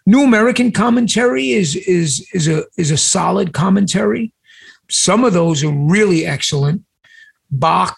New 0.07 0.23
American 0.23 0.71
Commentary 0.73 1.51
is 1.51 1.77
is 1.77 2.27
is 2.33 2.49
a 2.49 2.65
is 2.77 2.91
a 2.91 2.97
solid 2.97 3.53
commentary. 3.53 4.33
Some 4.89 5.25
of 5.25 5.33
those 5.33 5.65
are 5.65 5.73
really 5.73 6.25
excellent. 6.27 6.85
Bach 7.51 7.97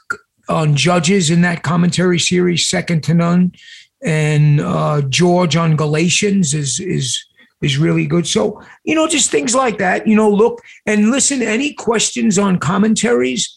on 0.49 0.75
Judges 0.75 1.31
in 1.31 1.43
that 1.43 1.63
commentary 1.63 2.19
series, 2.19 2.67
second 2.67 3.03
to 3.05 3.15
none, 3.15 3.53
and 4.03 4.61
uh, 4.61 5.03
George 5.03 5.57
on 5.57 5.77
Galatians 5.77 6.55
is 6.55 6.81
is 6.81 7.25
is 7.61 7.79
really 7.79 8.07
good. 8.07 8.27
So 8.27 8.63
you 8.85 8.95
know, 8.95 9.09
just 9.09 9.31
things 9.31 9.55
like 9.55 9.79
that. 9.79 10.07
You 10.07 10.17
know, 10.17 10.31
look 10.31 10.61
and 10.87 11.11
listen. 11.11 11.43
Any 11.43 11.73
questions 11.75 12.39
on 12.39 12.59
commentaries? 12.59 13.55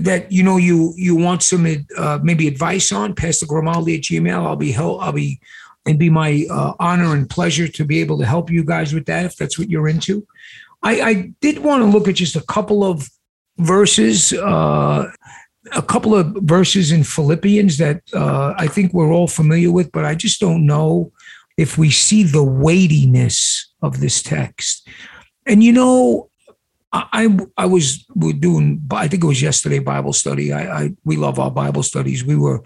that 0.00 0.32
you 0.32 0.42
know 0.42 0.56
you 0.56 0.92
you 0.96 1.14
want 1.14 1.44
some 1.44 1.64
uh, 1.96 2.18
maybe 2.20 2.48
advice 2.48 2.90
on 2.90 3.14
pastor 3.14 3.46
grimaldi 3.46 3.94
at 3.94 4.00
gmail 4.00 4.44
i'll 4.44 4.56
be 4.56 4.72
hel- 4.72 4.98
i'll 4.98 5.12
be 5.12 5.40
It'd 5.86 5.98
be 5.98 6.10
my 6.10 6.44
uh, 6.50 6.72
honor 6.80 7.14
and 7.14 7.30
pleasure 7.30 7.68
to 7.68 7.84
be 7.84 8.00
able 8.00 8.18
to 8.18 8.26
help 8.26 8.50
you 8.50 8.64
guys 8.64 8.92
with 8.92 9.06
that 9.06 9.24
if 9.24 9.36
that's 9.36 9.58
what 9.58 9.70
you're 9.70 9.88
into. 9.88 10.26
I, 10.82 11.00
I 11.00 11.32
did 11.40 11.60
want 11.60 11.82
to 11.82 11.86
look 11.86 12.08
at 12.08 12.16
just 12.16 12.36
a 12.36 12.42
couple 12.42 12.84
of 12.84 13.08
verses. 13.58 14.32
Uh, 14.32 15.10
a 15.74 15.82
couple 15.82 16.14
of 16.14 16.28
verses 16.42 16.92
in 16.92 17.02
Philippians 17.02 17.78
that 17.78 18.02
uh, 18.12 18.54
I 18.56 18.66
think 18.66 18.92
we're 18.92 19.12
all 19.12 19.26
familiar 19.26 19.72
with, 19.72 19.90
but 19.92 20.04
I 20.04 20.14
just 20.14 20.40
don't 20.40 20.66
know 20.66 21.12
if 21.56 21.78
we 21.78 21.90
see 21.90 22.22
the 22.22 22.44
weightiness 22.44 23.72
of 23.82 24.00
this 24.00 24.22
text. 24.22 24.88
And 25.46 25.62
you 25.62 25.72
know, 25.72 26.28
I 26.92 27.36
I 27.56 27.66
was 27.66 28.04
we 28.14 28.32
doing 28.32 28.82
I 28.90 29.08
think 29.08 29.24
it 29.24 29.26
was 29.26 29.42
yesterday 29.42 29.78
Bible 29.80 30.12
study. 30.12 30.52
I, 30.52 30.84
I 30.84 30.90
we 31.04 31.16
love 31.16 31.38
our 31.38 31.50
Bible 31.50 31.82
studies. 31.82 32.24
We 32.24 32.36
were 32.36 32.62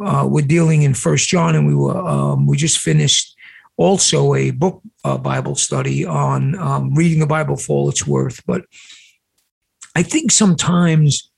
uh, 0.00 0.26
we're 0.28 0.46
dealing 0.46 0.82
in 0.82 0.94
First 0.94 1.28
John, 1.28 1.54
and 1.54 1.66
we 1.66 1.74
were 1.74 1.96
um, 1.96 2.46
we 2.46 2.56
just 2.56 2.78
finished 2.78 3.34
also 3.76 4.34
a 4.34 4.50
book 4.50 4.82
uh, 5.04 5.18
Bible 5.18 5.56
study 5.56 6.04
on 6.04 6.56
um, 6.58 6.94
reading 6.94 7.20
the 7.20 7.26
Bible 7.26 7.56
for 7.56 7.76
all 7.76 7.88
it's 7.88 8.06
worth. 8.06 8.44
But 8.46 8.66
I 9.96 10.02
think 10.02 10.30
sometimes, 10.30 11.30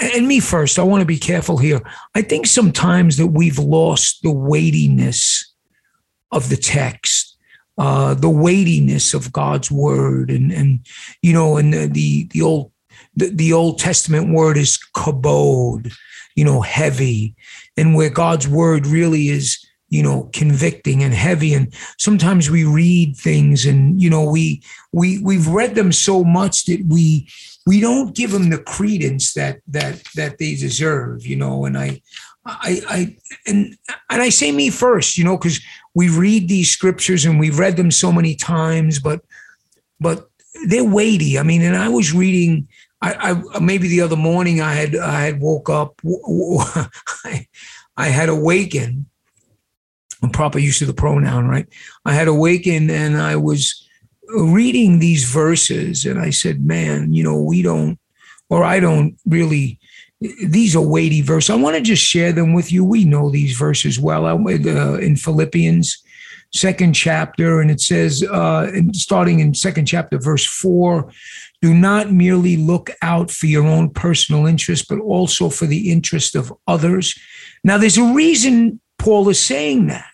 and 0.00 0.26
me 0.26 0.40
first, 0.40 0.78
I 0.78 0.82
want 0.82 1.00
to 1.00 1.06
be 1.06 1.18
careful 1.18 1.58
here. 1.58 1.80
I 2.14 2.22
think 2.22 2.46
sometimes 2.46 3.16
that 3.18 3.28
we've 3.28 3.58
lost 3.58 4.22
the 4.22 4.32
weightiness 4.32 5.52
of 6.32 6.48
the 6.48 6.56
text, 6.56 7.36
uh, 7.78 8.14
the 8.14 8.30
weightiness 8.30 9.14
of 9.14 9.32
God's 9.32 9.70
word, 9.70 10.30
and 10.30 10.52
and 10.52 10.80
you 11.22 11.32
know, 11.32 11.56
and 11.56 11.72
the 11.72 11.86
the, 11.86 12.24
the 12.32 12.42
old 12.42 12.72
the, 13.16 13.30
the 13.30 13.52
Old 13.52 13.78
Testament 13.78 14.32
word 14.32 14.56
is 14.56 14.78
kabod, 14.94 15.92
you 16.34 16.44
know, 16.44 16.60
heavy, 16.60 17.34
and 17.76 17.94
where 17.94 18.10
God's 18.10 18.48
word 18.48 18.86
really 18.86 19.28
is 19.28 19.64
you 19.90 20.04
know 20.04 20.30
convicting 20.32 21.02
and 21.02 21.12
heavy 21.12 21.52
and 21.52 21.74
sometimes 21.98 22.48
we 22.48 22.64
read 22.64 23.16
things 23.16 23.66
and 23.66 24.00
you 24.00 24.08
know 24.08 24.24
we 24.24 24.62
we 24.92 25.18
we've 25.18 25.48
read 25.48 25.74
them 25.74 25.90
so 25.90 26.22
much 26.22 26.64
that 26.66 26.80
we 26.88 27.28
we 27.66 27.80
don't 27.80 28.14
give 28.14 28.30
them 28.32 28.50
the 28.50 28.58
credence 28.58 29.34
that 29.34 29.60
that 29.68 30.02
that 30.14 30.38
they 30.38 30.54
deserve 30.54 31.26
you 31.26 31.36
know 31.36 31.64
and 31.64 31.76
i 31.76 32.00
i 32.46 32.80
i 32.88 33.16
and 33.46 33.76
and 34.10 34.22
i 34.22 34.28
say 34.28 34.50
me 34.52 34.70
first 34.70 35.18
you 35.18 35.24
know 35.24 35.36
because 35.36 35.60
we 35.94 36.08
read 36.08 36.48
these 36.48 36.70
scriptures 36.70 37.24
and 37.24 37.38
we've 37.38 37.58
read 37.58 37.76
them 37.76 37.90
so 37.90 38.12
many 38.12 38.34
times 38.34 38.98
but 38.98 39.20
but 40.00 40.28
they're 40.66 40.84
weighty 40.84 41.38
i 41.38 41.42
mean 41.42 41.62
and 41.62 41.76
i 41.76 41.88
was 41.88 42.12
reading 42.12 42.66
I, 43.02 43.42
I 43.54 43.60
maybe 43.60 43.88
the 43.88 44.02
other 44.02 44.16
morning 44.16 44.60
I 44.60 44.74
had 44.74 44.94
I 44.94 45.22
had 45.22 45.40
woke 45.40 45.70
up 45.70 46.00
I, 47.24 47.46
I 47.96 48.08
had 48.08 48.28
awakened 48.28 49.06
proper 50.32 50.58
use 50.58 50.80
of 50.82 50.86
the 50.86 50.94
pronoun, 50.94 51.48
right? 51.48 51.66
I 52.04 52.12
had 52.12 52.28
awakened 52.28 52.90
and 52.90 53.16
I 53.16 53.36
was 53.36 53.79
reading 54.34 54.98
these 54.98 55.24
verses 55.24 56.04
and 56.04 56.20
I 56.20 56.30
said, 56.30 56.64
man, 56.64 57.12
you 57.12 57.22
know, 57.22 57.40
we 57.40 57.62
don't, 57.62 57.98
or 58.48 58.64
I 58.64 58.80
don't 58.80 59.16
really, 59.26 59.78
these 60.20 60.76
are 60.76 60.82
weighty 60.82 61.22
verses. 61.22 61.50
I 61.50 61.56
want 61.56 61.76
to 61.76 61.82
just 61.82 62.02
share 62.02 62.32
them 62.32 62.52
with 62.52 62.70
you. 62.70 62.84
We 62.84 63.04
know 63.04 63.30
these 63.30 63.56
verses 63.56 63.98
well 63.98 64.26
uh, 64.26 64.36
in 64.36 65.16
Philippians, 65.16 66.02
second 66.52 66.94
chapter, 66.94 67.60
and 67.60 67.70
it 67.70 67.80
says, 67.80 68.22
uh, 68.24 68.70
starting 68.92 69.40
in 69.40 69.54
second 69.54 69.86
chapter, 69.86 70.18
verse 70.18 70.44
four, 70.44 71.10
do 71.62 71.72
not 71.72 72.12
merely 72.12 72.56
look 72.56 72.90
out 73.02 73.30
for 73.30 73.46
your 73.46 73.66
own 73.66 73.90
personal 73.90 74.46
interest, 74.46 74.88
but 74.88 74.98
also 74.98 75.48
for 75.48 75.66
the 75.66 75.90
interest 75.90 76.34
of 76.34 76.52
others. 76.66 77.18
Now, 77.62 77.78
there's 77.78 77.98
a 77.98 78.12
reason 78.12 78.80
Paul 78.98 79.28
is 79.28 79.38
saying 79.38 79.86
that. 79.86 80.10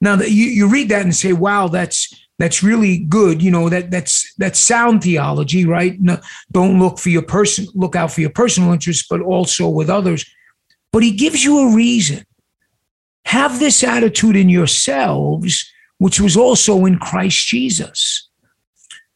Now 0.00 0.16
that 0.16 0.30
you, 0.30 0.46
you 0.46 0.68
read 0.68 0.90
that 0.90 1.02
and 1.02 1.14
say, 1.14 1.32
wow, 1.32 1.68
that's 1.68 2.12
that's 2.38 2.62
really 2.62 2.98
good. 2.98 3.42
You 3.42 3.50
know, 3.50 3.68
that 3.68 3.90
that's 3.90 4.32
that's 4.34 4.58
sound 4.58 5.02
theology, 5.02 5.64
right? 5.64 6.00
No, 6.00 6.18
don't 6.52 6.78
look 6.78 6.98
for 6.98 7.08
your 7.08 7.22
person, 7.22 7.66
look 7.74 7.96
out 7.96 8.12
for 8.12 8.20
your 8.20 8.30
personal 8.30 8.72
interests, 8.72 9.06
but 9.08 9.20
also 9.20 9.68
with 9.68 9.88
others. 9.88 10.24
But 10.92 11.02
he 11.02 11.12
gives 11.12 11.44
you 11.44 11.58
a 11.58 11.74
reason. 11.74 12.24
Have 13.26 13.58
this 13.58 13.82
attitude 13.82 14.36
in 14.36 14.48
yourselves, 14.48 15.70
which 15.98 16.20
was 16.20 16.36
also 16.36 16.84
in 16.84 16.98
Christ 16.98 17.46
Jesus, 17.46 18.28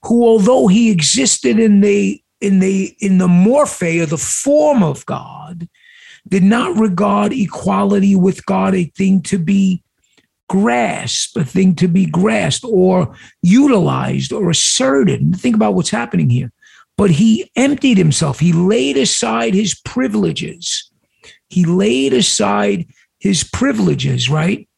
who, 0.04 0.24
although 0.24 0.66
he 0.66 0.90
existed 0.90 1.58
in 1.58 1.80
the 1.80 2.22
in 2.40 2.58
the 2.58 2.96
in 3.00 3.18
the 3.18 3.28
morphe 3.28 4.02
or 4.02 4.06
the 4.06 4.18
form 4.18 4.82
of 4.82 5.04
God, 5.06 5.68
did 6.26 6.42
not 6.42 6.78
regard 6.78 7.32
equality 7.32 8.16
with 8.16 8.44
God 8.46 8.74
a 8.74 8.84
thing 8.84 9.22
to 9.22 9.38
be 9.38 9.82
grasp, 10.50 11.36
a 11.36 11.44
thing 11.44 11.76
to 11.76 11.86
be 11.86 12.06
grasped 12.06 12.64
or 12.64 13.14
utilized 13.40 14.32
or 14.32 14.50
asserted. 14.50 15.36
Think 15.36 15.54
about 15.54 15.74
what's 15.74 15.90
happening 15.90 16.28
here. 16.28 16.50
But 16.98 17.12
he 17.12 17.52
emptied 17.54 17.98
himself. 17.98 18.40
He 18.40 18.52
laid 18.52 18.96
aside 18.96 19.54
his 19.54 19.80
privileges. 19.84 20.90
He 21.48 21.64
laid 21.64 22.12
aside 22.12 22.88
his 23.20 23.44
privileges, 23.44 24.28
right? 24.28 24.68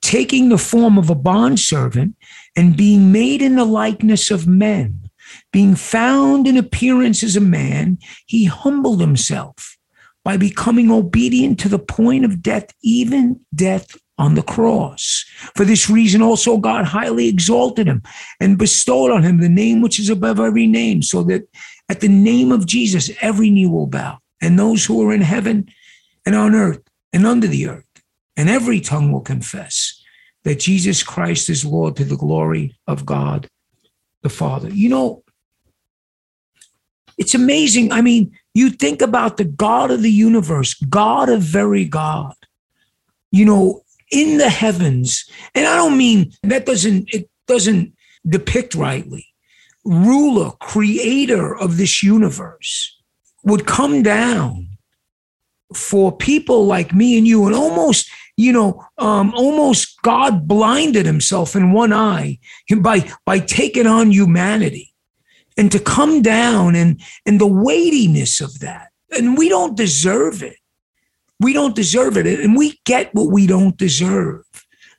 Taking 0.00 0.48
the 0.48 0.56
form 0.56 0.96
of 0.96 1.10
a 1.10 1.14
bondservant 1.14 2.16
and 2.56 2.74
being 2.74 3.12
made 3.12 3.42
in 3.42 3.56
the 3.56 3.66
likeness 3.66 4.30
of 4.30 4.46
men, 4.46 5.10
being 5.52 5.74
found 5.74 6.46
in 6.46 6.56
appearance 6.56 7.22
as 7.22 7.36
a 7.36 7.40
man, 7.40 7.98
he 8.24 8.46
humbled 8.46 9.02
himself 9.02 9.76
by 10.24 10.38
becoming 10.38 10.90
obedient 10.90 11.60
to 11.60 11.68
the 11.68 11.78
point 11.78 12.24
of 12.24 12.42
death, 12.42 12.70
even 12.82 13.40
death 13.54 13.94
on 14.22 14.34
the 14.36 14.42
cross. 14.42 15.24
For 15.56 15.64
this 15.64 15.90
reason, 15.90 16.22
also 16.22 16.56
God 16.56 16.84
highly 16.84 17.28
exalted 17.28 17.88
him 17.88 18.02
and 18.38 18.56
bestowed 18.56 19.10
on 19.10 19.24
him 19.24 19.38
the 19.38 19.48
name 19.48 19.82
which 19.82 19.98
is 19.98 20.08
above 20.08 20.38
every 20.38 20.68
name, 20.68 21.02
so 21.02 21.24
that 21.24 21.42
at 21.88 21.98
the 21.98 22.08
name 22.08 22.52
of 22.52 22.64
Jesus, 22.64 23.10
every 23.20 23.50
knee 23.50 23.66
will 23.66 23.88
bow, 23.88 24.18
and 24.40 24.56
those 24.56 24.84
who 24.84 25.02
are 25.02 25.12
in 25.12 25.22
heaven 25.22 25.68
and 26.24 26.36
on 26.36 26.54
earth 26.54 26.82
and 27.12 27.26
under 27.26 27.48
the 27.48 27.66
earth, 27.66 27.84
and 28.36 28.48
every 28.48 28.80
tongue 28.80 29.10
will 29.10 29.20
confess 29.20 30.00
that 30.44 30.60
Jesus 30.60 31.02
Christ 31.02 31.50
is 31.50 31.64
Lord 31.64 31.96
to 31.96 32.04
the 32.04 32.16
glory 32.16 32.76
of 32.86 33.04
God 33.04 33.48
the 34.22 34.28
Father. 34.28 34.70
You 34.70 34.88
know, 34.88 35.24
it's 37.18 37.34
amazing. 37.34 37.90
I 37.90 38.02
mean, 38.02 38.38
you 38.54 38.70
think 38.70 39.02
about 39.02 39.36
the 39.36 39.44
God 39.44 39.90
of 39.90 40.02
the 40.02 40.12
universe, 40.12 40.74
God 40.74 41.28
of 41.28 41.42
very 41.42 41.84
God. 41.84 42.34
You 43.32 43.46
know, 43.46 43.81
in 44.12 44.38
the 44.38 44.50
heavens. 44.50 45.24
And 45.54 45.66
I 45.66 45.76
don't 45.76 45.96
mean 45.96 46.32
that 46.42 46.66
doesn't, 46.66 47.12
it 47.12 47.28
doesn't 47.48 47.94
depict 48.26 48.74
rightly. 48.74 49.26
Ruler, 49.84 50.52
creator 50.60 51.56
of 51.56 51.76
this 51.76 52.02
universe 52.02 53.00
would 53.42 53.66
come 53.66 54.02
down 54.02 54.68
for 55.74 56.16
people 56.16 56.66
like 56.66 56.94
me 56.94 57.18
and 57.18 57.26
you 57.26 57.46
and 57.46 57.54
almost 57.54 58.10
you 58.36 58.52
know 58.52 58.84
um, 58.98 59.32
almost 59.34 60.00
god 60.02 60.46
blinded 60.46 61.06
himself 61.06 61.56
in 61.56 61.72
one 61.72 61.92
eye 61.92 62.38
by 62.80 63.10
by 63.24 63.38
taking 63.38 63.86
on 63.86 64.10
humanity 64.10 64.92
and 65.56 65.72
to 65.72 65.78
come 65.78 66.22
down 66.22 66.74
and 66.74 67.00
and 67.26 67.40
the 67.40 67.46
weightiness 67.46 68.40
of 68.40 68.60
that 68.60 68.88
and 69.10 69.36
we 69.36 69.48
don't 69.48 69.76
deserve 69.76 70.42
it 70.42 70.56
we 71.42 71.52
don't 71.52 71.74
deserve 71.74 72.16
it. 72.16 72.26
And 72.26 72.56
we 72.56 72.80
get 72.84 73.14
what 73.14 73.30
we 73.30 73.46
don't 73.46 73.76
deserve. 73.76 74.44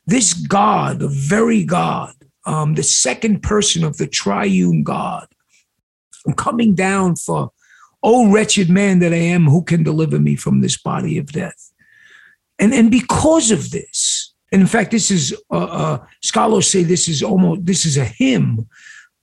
This 0.06 0.34
God, 0.34 1.00
the 1.00 1.08
very 1.08 1.64
God, 1.64 2.14
um, 2.46 2.76
the 2.76 2.84
second 2.84 3.42
person 3.42 3.84
of 3.84 3.98
the 3.98 4.08
triune 4.08 4.84
God, 4.84 5.28
coming 6.36 6.76
down 6.76 7.16
for, 7.16 7.52
oh, 8.02 8.32
wretched 8.32 8.70
man 8.70 9.00
that 9.00 9.14
I 9.14 9.18
am, 9.18 9.46
who 9.46 9.64
can 9.64 9.84
deliver 9.84 10.20
me 10.20 10.36
from 10.36 10.62
this 10.62 10.78
body 10.78 11.18
of 11.18 11.32
death? 11.32 11.72
And, 12.60 12.74
and 12.74 12.92
because 12.92 13.52
of 13.52 13.72
this, 13.72 14.34
and 14.52 14.62
in 14.62 14.68
fact, 14.68 14.92
this 14.92 15.10
is, 15.10 15.36
uh, 15.50 15.64
uh, 15.64 16.06
scholars 16.22 16.68
say 16.68 16.84
this 16.84 17.08
is 17.08 17.24
almost, 17.24 17.66
this 17.66 17.86
is 17.86 17.98
a 17.98 18.06
hymn, 18.06 18.68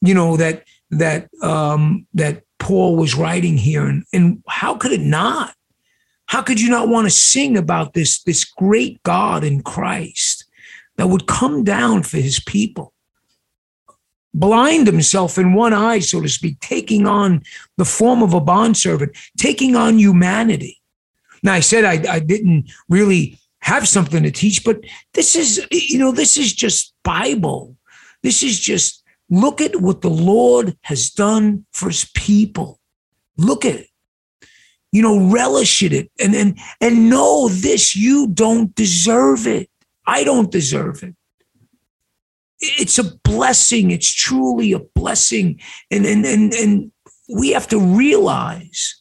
you 0.01 0.15
know, 0.15 0.37
that, 0.37 0.65
that, 0.91 1.29
um, 1.43 2.07
that 2.15 2.43
Paul 2.59 2.97
was 2.97 3.15
writing 3.15 3.57
here. 3.57 3.87
And, 3.87 4.05
and 4.13 4.43
how 4.49 4.75
could 4.75 4.93
it 4.93 5.01
not? 5.01 5.55
How 6.31 6.43
could 6.43 6.61
you 6.61 6.71
not 6.71 6.89
want 6.89 7.09
to 7.09 7.11
sing 7.11 7.57
about 7.57 7.93
this, 7.93 8.23
this 8.23 8.45
great 8.45 9.03
God 9.03 9.43
in 9.43 9.65
Christ 9.65 10.45
that 10.97 11.09
would 11.09 11.27
come 11.27 11.65
down 11.65 12.05
for 12.05 12.19
his 12.19 12.39
people? 12.39 12.95
blind 14.33 14.87
himself 14.87 15.39
in 15.39 15.55
one 15.55 15.73
eye, 15.73 15.99
so 15.99 16.21
to 16.21 16.29
speak, 16.29 16.61
taking 16.61 17.05
on 17.05 17.43
the 17.79 17.85
form 17.85 18.23
of 18.23 18.33
a 18.33 18.41
bondservant, 18.41 19.11
taking 19.37 19.75
on 19.75 19.99
humanity. 19.99 20.81
Now, 21.43 21.55
I 21.55 21.59
said 21.59 21.85
I, 21.85 22.15
I, 22.15 22.21
didn't 22.21 22.71
really 22.89 23.41
have 23.59 23.89
something 23.89 24.23
to 24.23 24.31
teach, 24.31 24.65
but 24.65 24.85
this 25.15 25.35
is, 25.35 25.67
you 25.73 25.99
know, 25.99 26.13
this 26.13 26.39
is 26.39 26.53
just 26.53 26.95
Bible. 27.03 27.77
This 28.23 28.45
is 28.45 28.61
just 28.61 29.03
look 29.31 29.61
at 29.61 29.81
what 29.81 30.01
the 30.01 30.11
Lord 30.11 30.77
has 30.83 31.11
done 31.11 31.67
for 31.73 31.89
his 31.89 32.09
people. 32.15 32.79
Look 33.37 33.65
at 33.65 33.75
it 33.75 33.90
you 34.93 35.03
know, 35.03 35.31
relish 35.31 35.83
it 35.83 36.11
and 36.19 36.35
and 36.35 36.59
and 36.81 37.09
know 37.09 37.49
this 37.49 37.95
you 37.95 38.27
don't 38.29 38.75
deserve 38.75 39.47
it. 39.47 39.71
I 40.07 40.25
don't 40.25 40.51
deserve 40.51 41.03
it. 41.03 41.15
It's 42.59 42.99
a 42.99 43.17
blessing. 43.19 43.91
It's 43.91 44.13
truly 44.13 44.73
a 44.73 44.81
blessing. 44.81 45.61
And 45.91 46.05
and 46.05 46.25
and 46.27 46.53
and 46.55 46.93
we 47.29 47.51
have 47.53 47.69
to 47.69 47.79
realize, 47.79 48.97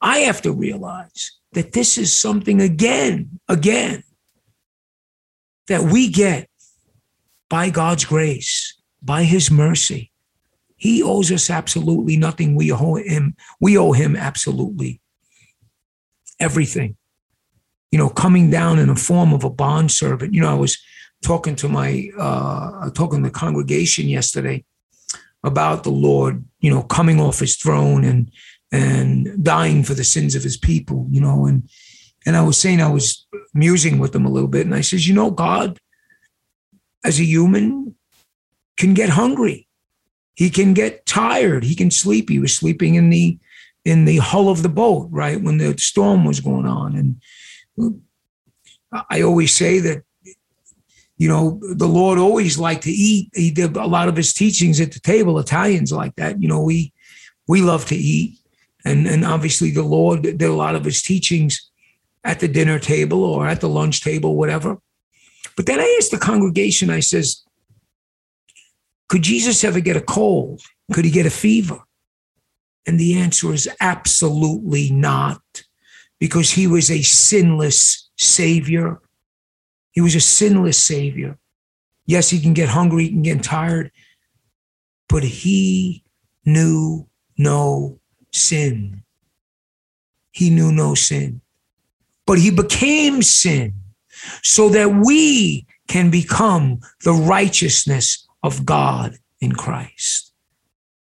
I 0.00 0.20
have 0.20 0.42
to 0.42 0.52
realize 0.52 1.32
that 1.52 1.72
this 1.72 1.96
is 1.96 2.14
something 2.14 2.60
again, 2.60 3.40
again, 3.48 4.02
that 5.68 5.82
we 5.82 6.08
get 6.08 6.50
by 7.48 7.70
God's 7.70 8.04
grace, 8.04 8.76
by 9.00 9.22
his 9.22 9.50
mercy. 9.50 10.10
He 10.76 11.02
owes 11.02 11.32
us 11.32 11.50
absolutely 11.50 12.16
nothing. 12.16 12.54
We 12.54 12.72
owe 12.72 12.96
him, 12.96 13.36
we 13.60 13.78
owe 13.78 13.92
him 13.92 14.16
absolutely 14.16 15.00
everything. 16.40 16.96
You 17.90 17.98
know, 17.98 18.08
coming 18.08 18.50
down 18.50 18.78
in 18.78 18.88
the 18.88 18.96
form 18.96 19.32
of 19.32 19.44
a 19.44 19.50
bond 19.50 19.90
servant. 19.90 20.34
You 20.34 20.42
know, 20.42 20.50
I 20.50 20.54
was 20.54 20.78
talking 21.22 21.56
to 21.56 21.68
my 21.68 22.10
uh 22.18 22.90
talking 22.90 23.22
to 23.22 23.28
the 23.28 23.34
congregation 23.34 24.08
yesterday 24.08 24.64
about 25.42 25.84
the 25.84 25.90
Lord, 25.90 26.44
you 26.60 26.70
know, 26.70 26.82
coming 26.82 27.20
off 27.20 27.40
his 27.40 27.56
throne 27.56 28.04
and 28.04 28.30
and 28.70 29.42
dying 29.42 29.82
for 29.82 29.94
the 29.94 30.04
sins 30.04 30.34
of 30.34 30.42
his 30.42 30.56
people, 30.56 31.06
you 31.10 31.20
know, 31.20 31.46
and 31.46 31.68
and 32.26 32.36
I 32.36 32.42
was 32.42 32.58
saying 32.58 32.80
I 32.80 32.90
was 32.90 33.26
musing 33.54 33.98
with 33.98 34.12
them 34.12 34.26
a 34.26 34.30
little 34.30 34.48
bit, 34.48 34.66
and 34.66 34.74
I 34.74 34.82
says, 34.82 35.08
you 35.08 35.14
know, 35.14 35.30
God, 35.30 35.78
as 37.04 37.18
a 37.18 37.24
human, 37.24 37.94
can 38.76 38.94
get 38.94 39.08
hungry. 39.10 39.66
He 40.34 40.50
can 40.50 40.74
get 40.74 41.06
tired. 41.06 41.64
He 41.64 41.74
can 41.74 41.90
sleep. 41.90 42.28
He 42.28 42.38
was 42.38 42.54
sleeping 42.54 42.94
in 42.94 43.10
the 43.10 43.38
in 43.88 44.04
the 44.04 44.18
hull 44.18 44.50
of 44.50 44.62
the 44.62 44.68
boat, 44.68 45.08
right, 45.10 45.40
when 45.40 45.56
the 45.56 45.74
storm 45.78 46.26
was 46.26 46.40
going 46.40 46.66
on. 46.66 46.94
And 47.78 48.02
I 49.10 49.22
always 49.22 49.54
say 49.54 49.78
that, 49.78 50.02
you 51.16 51.28
know, 51.28 51.58
the 51.62 51.88
Lord 51.88 52.18
always 52.18 52.58
liked 52.58 52.82
to 52.82 52.90
eat. 52.90 53.30
He 53.34 53.50
did 53.50 53.76
a 53.76 53.86
lot 53.86 54.08
of 54.08 54.16
his 54.16 54.34
teachings 54.34 54.78
at 54.80 54.92
the 54.92 55.00
table. 55.00 55.38
Italians 55.38 55.90
like 55.90 56.14
that. 56.16 56.42
You 56.42 56.48
know, 56.48 56.62
we 56.62 56.92
we 57.48 57.62
love 57.62 57.86
to 57.86 57.96
eat. 57.96 58.38
And, 58.84 59.06
and 59.06 59.24
obviously 59.24 59.70
the 59.70 59.82
Lord 59.82 60.22
did 60.22 60.42
a 60.42 60.52
lot 60.52 60.74
of 60.74 60.84
his 60.84 61.02
teachings 61.02 61.70
at 62.24 62.40
the 62.40 62.48
dinner 62.48 62.78
table 62.78 63.24
or 63.24 63.48
at 63.48 63.60
the 63.60 63.68
lunch 63.68 64.02
table, 64.02 64.36
whatever. 64.36 64.78
But 65.56 65.66
then 65.66 65.80
I 65.80 65.96
asked 65.98 66.10
the 66.10 66.18
congregation, 66.18 66.90
I 66.90 67.00
says, 67.00 67.42
could 69.08 69.22
Jesus 69.22 69.64
ever 69.64 69.80
get 69.80 69.96
a 69.96 70.02
cold? 70.02 70.60
Could 70.92 71.06
he 71.06 71.10
get 71.10 71.26
a 71.26 71.30
fever? 71.30 71.80
And 72.88 72.98
the 72.98 73.18
answer 73.18 73.52
is 73.52 73.68
absolutely 73.80 74.90
not, 74.90 75.42
because 76.18 76.52
he 76.52 76.66
was 76.66 76.90
a 76.90 77.02
sinless 77.02 78.08
Savior. 78.16 79.02
He 79.90 80.00
was 80.00 80.14
a 80.14 80.20
sinless 80.20 80.82
Savior. 80.82 81.36
Yes, 82.06 82.30
he 82.30 82.40
can 82.40 82.54
get 82.54 82.70
hungry, 82.70 83.04
he 83.04 83.10
can 83.10 83.20
get 83.20 83.42
tired, 83.42 83.92
but 85.06 85.22
he 85.22 86.02
knew 86.46 87.06
no 87.36 88.00
sin. 88.32 89.02
He 90.30 90.48
knew 90.48 90.72
no 90.72 90.94
sin, 90.94 91.42
but 92.24 92.38
he 92.38 92.50
became 92.50 93.20
sin 93.22 93.74
so 94.42 94.70
that 94.70 95.04
we 95.04 95.66
can 95.88 96.10
become 96.10 96.80
the 97.04 97.12
righteousness 97.12 98.26
of 98.42 98.64
God 98.64 99.18
in 99.42 99.52
Christ. 99.52 100.32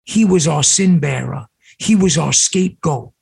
He 0.04 0.25
was 0.25 0.47
our 0.47 0.62
sin 0.62 1.00
bearer. 1.00 1.49
He 1.78 1.95
was 1.95 2.19
our 2.19 2.33
scapegoat. 2.33 3.12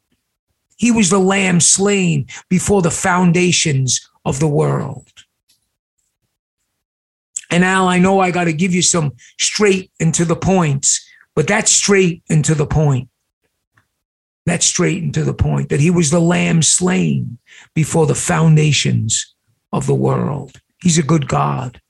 He 0.77 0.91
was 0.91 1.11
the 1.11 1.19
lamb 1.19 1.61
slain 1.61 2.27
before 2.49 2.83
the 2.83 2.91
foundations 2.91 4.09
of 4.25 4.41
the 4.41 4.49
world. 4.49 5.09
And 7.51 7.65
Al, 7.65 7.87
I 7.87 7.99
know 7.99 8.21
I 8.21 8.31
got 8.31 8.45
to 8.45 8.53
give 8.53 8.75
you 8.75 8.83
some 8.83 9.13
straight 9.39 9.93
and 10.01 10.15
to 10.15 10.25
the 10.25 10.37
points, 10.37 11.07
but 11.35 11.47
that's 11.47 11.71
straight 11.71 12.23
and 12.31 12.45
to 12.47 12.55
the 12.55 12.67
point. 12.67 13.09
That's 14.47 14.67
straight 14.67 15.03
and 15.03 15.15
to 15.15 15.23
the 15.23 15.35
point 15.35 15.69
that 15.69 15.81
he 15.81 15.91
was 15.91 16.11
the 16.11 16.21
lamb 16.21 16.63
slain 16.63 17.39
before 17.75 18.07
the 18.07 18.15
foundations 18.15 19.35
of 19.73 19.87
the 19.87 19.95
world. 19.95 20.61
He's 20.83 20.99
a 20.99 21.03
good 21.03 21.29
God. 21.29 21.81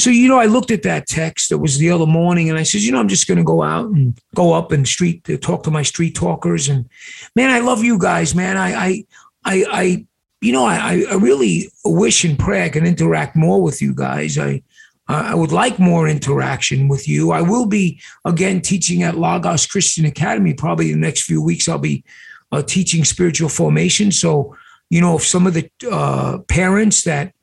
So, 0.00 0.10
you 0.10 0.28
know, 0.28 0.38
I 0.38 0.46
looked 0.46 0.70
at 0.70 0.82
that 0.84 1.06
text. 1.06 1.52
It 1.52 1.56
was 1.56 1.78
the 1.78 1.90
other 1.90 2.06
morning, 2.06 2.48
and 2.48 2.58
I 2.58 2.62
said, 2.62 2.80
you 2.80 2.92
know, 2.92 3.00
I'm 3.00 3.08
just 3.08 3.28
going 3.28 3.38
to 3.38 3.44
go 3.44 3.62
out 3.62 3.86
and 3.90 4.18
go 4.34 4.52
up 4.52 4.72
and 4.72 4.88
street 4.88 5.24
to 5.24 5.36
talk 5.36 5.62
to 5.64 5.70
my 5.70 5.82
street 5.82 6.14
talkers. 6.14 6.68
And 6.68 6.88
man, 7.36 7.50
I 7.50 7.60
love 7.60 7.84
you 7.84 7.98
guys, 7.98 8.34
man. 8.34 8.56
I, 8.56 8.72
I, 8.72 9.04
I, 9.44 9.64
I 9.70 10.06
you 10.40 10.52
know, 10.52 10.64
I, 10.64 11.04
I 11.10 11.14
really 11.14 11.70
wish 11.84 12.24
and 12.24 12.38
pray 12.38 12.64
I 12.64 12.70
can 12.70 12.86
interact 12.86 13.36
more 13.36 13.62
with 13.62 13.82
you 13.82 13.94
guys. 13.94 14.38
I, 14.38 14.62
I 15.06 15.34
would 15.34 15.52
like 15.52 15.78
more 15.78 16.08
interaction 16.08 16.88
with 16.88 17.08
you. 17.08 17.32
I 17.32 17.42
will 17.42 17.66
be 17.66 18.00
again 18.24 18.60
teaching 18.60 19.02
at 19.02 19.16
Lagos 19.16 19.66
Christian 19.66 20.04
Academy. 20.04 20.54
Probably 20.54 20.92
in 20.92 21.00
the 21.00 21.06
next 21.06 21.24
few 21.24 21.42
weeks, 21.42 21.68
I'll 21.68 21.78
be 21.78 22.04
uh, 22.52 22.62
teaching 22.62 23.04
spiritual 23.04 23.48
formation. 23.48 24.12
So, 24.12 24.56
you 24.88 25.00
know, 25.00 25.16
if 25.16 25.26
some 25.26 25.46
of 25.46 25.54
the 25.54 25.68
uh, 25.90 26.38
parents 26.48 27.02
that 27.02 27.34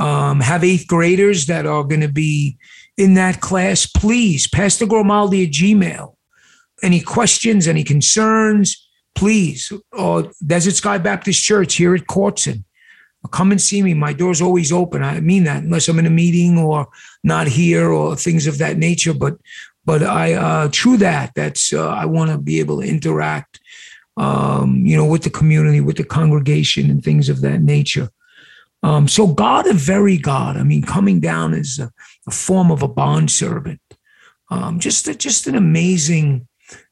um, 0.00 0.40
have 0.40 0.64
eighth 0.64 0.86
graders 0.86 1.46
that 1.46 1.66
are 1.66 1.84
going 1.84 2.00
to 2.00 2.08
be 2.08 2.56
in 2.96 3.14
that 3.14 3.40
class, 3.40 3.86
please, 3.86 4.48
Pastor 4.48 4.86
Grimaldi 4.86 5.44
at 5.44 5.52
Gmail. 5.52 6.16
Any 6.82 7.00
questions, 7.00 7.68
any 7.68 7.84
concerns, 7.84 8.88
please. 9.14 9.72
Or 9.92 10.30
Desert 10.44 10.74
Sky 10.74 10.98
Baptist 10.98 11.42
Church 11.42 11.74
here 11.74 11.94
at 11.94 12.06
Corson. 12.06 12.64
Come 13.30 13.50
and 13.50 13.60
see 13.60 13.82
me. 13.82 13.92
My 13.92 14.14
door's 14.14 14.40
always 14.40 14.72
open. 14.72 15.02
I 15.02 15.20
mean 15.20 15.44
that, 15.44 15.62
unless 15.62 15.88
I'm 15.88 15.98
in 15.98 16.06
a 16.06 16.10
meeting 16.10 16.56
or 16.56 16.88
not 17.22 17.46
here 17.48 17.90
or 17.90 18.16
things 18.16 18.46
of 18.46 18.56
that 18.58 18.78
nature. 18.78 19.12
But 19.12 19.36
but 19.84 20.02
I 20.02 20.32
uh, 20.32 20.68
true 20.72 20.96
that. 20.98 21.32
That's 21.34 21.74
uh, 21.74 21.88
I 21.88 22.06
want 22.06 22.30
to 22.30 22.38
be 22.38 22.60
able 22.60 22.80
to 22.80 22.88
interact, 22.88 23.60
um, 24.16 24.86
you 24.86 24.96
know, 24.96 25.04
with 25.04 25.22
the 25.22 25.30
community, 25.30 25.82
with 25.82 25.98
the 25.98 26.04
congregation, 26.04 26.90
and 26.90 27.04
things 27.04 27.28
of 27.28 27.42
that 27.42 27.60
nature. 27.60 28.08
Um, 28.82 29.08
so 29.08 29.26
God, 29.26 29.66
a 29.66 29.74
very 29.74 30.16
God. 30.16 30.56
I 30.56 30.62
mean, 30.62 30.82
coming 30.82 31.20
down 31.20 31.54
as 31.54 31.78
a, 31.78 31.90
a 32.26 32.30
form 32.30 32.70
of 32.70 32.82
a 32.82 32.88
bond 32.88 33.30
servant. 33.30 33.80
Um, 34.50 34.80
just 34.80 35.06
a, 35.06 35.14
just 35.14 35.46
an 35.46 35.54
amazing 35.54 36.48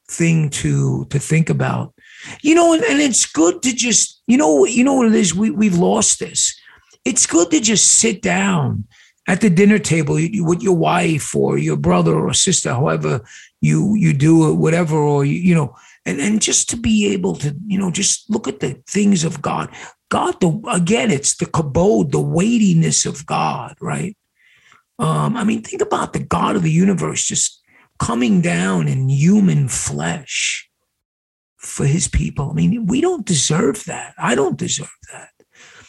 thing 0.09 0.49
to 0.49 1.05
to 1.05 1.19
think 1.19 1.49
about. 1.49 1.93
You 2.41 2.55
know, 2.55 2.73
and, 2.73 2.83
and 2.83 2.99
it's 2.99 3.25
good 3.25 3.61
to 3.63 3.73
just 3.73 4.21
you 4.27 4.37
know 4.37 4.65
you 4.65 4.83
know 4.83 4.95
what 4.95 5.07
it 5.07 5.15
is. 5.15 5.33
We 5.33 5.51
we've 5.51 5.77
lost 5.77 6.19
this. 6.19 6.59
It's 7.05 7.25
good 7.25 7.49
to 7.51 7.59
just 7.59 7.87
sit 7.87 8.21
down 8.21 8.85
at 9.27 9.41
the 9.41 9.49
dinner 9.49 9.79
table 9.79 10.15
with 10.15 10.61
your 10.61 10.75
wife 10.75 11.35
or 11.35 11.57
your 11.57 11.77
brother 11.77 12.15
or 12.15 12.33
sister, 12.33 12.71
however 12.71 13.21
you 13.61 13.95
you 13.95 14.13
do 14.13 14.49
it, 14.49 14.55
whatever, 14.55 14.95
or 14.97 15.25
you, 15.25 15.35
you 15.35 15.55
know, 15.55 15.75
and 16.05 16.19
and 16.19 16.41
just 16.41 16.69
to 16.69 16.77
be 16.77 17.07
able 17.13 17.35
to 17.35 17.55
you 17.67 17.77
know 17.77 17.91
just 17.91 18.29
look 18.29 18.47
at 18.47 18.59
the 18.59 18.81
things 18.87 19.23
of 19.23 19.41
God. 19.41 19.69
God, 20.09 20.39
the 20.41 20.59
again, 20.71 21.11
it's 21.11 21.35
the 21.35 21.45
kabod, 21.45 22.11
the 22.11 22.19
weightiness 22.19 23.05
of 23.05 23.25
God, 23.25 23.75
right? 23.79 24.17
Um, 24.97 25.37
I 25.37 25.43
mean, 25.43 25.61
think 25.61 25.81
about 25.81 26.13
the 26.13 26.19
God 26.19 26.55
of 26.55 26.63
the 26.63 26.71
universe 26.71 27.23
just 27.23 27.61
coming 27.99 28.41
down 28.41 28.87
in 28.87 29.07
human 29.07 29.67
flesh 29.67 30.69
for 31.57 31.85
his 31.85 32.07
people. 32.07 32.49
I 32.49 32.53
mean, 32.53 32.87
we 32.87 33.01
don't 33.01 33.25
deserve 33.25 33.85
that. 33.85 34.15
I 34.17 34.35
don't 34.35 34.57
deserve 34.57 34.91
that. 35.13 35.29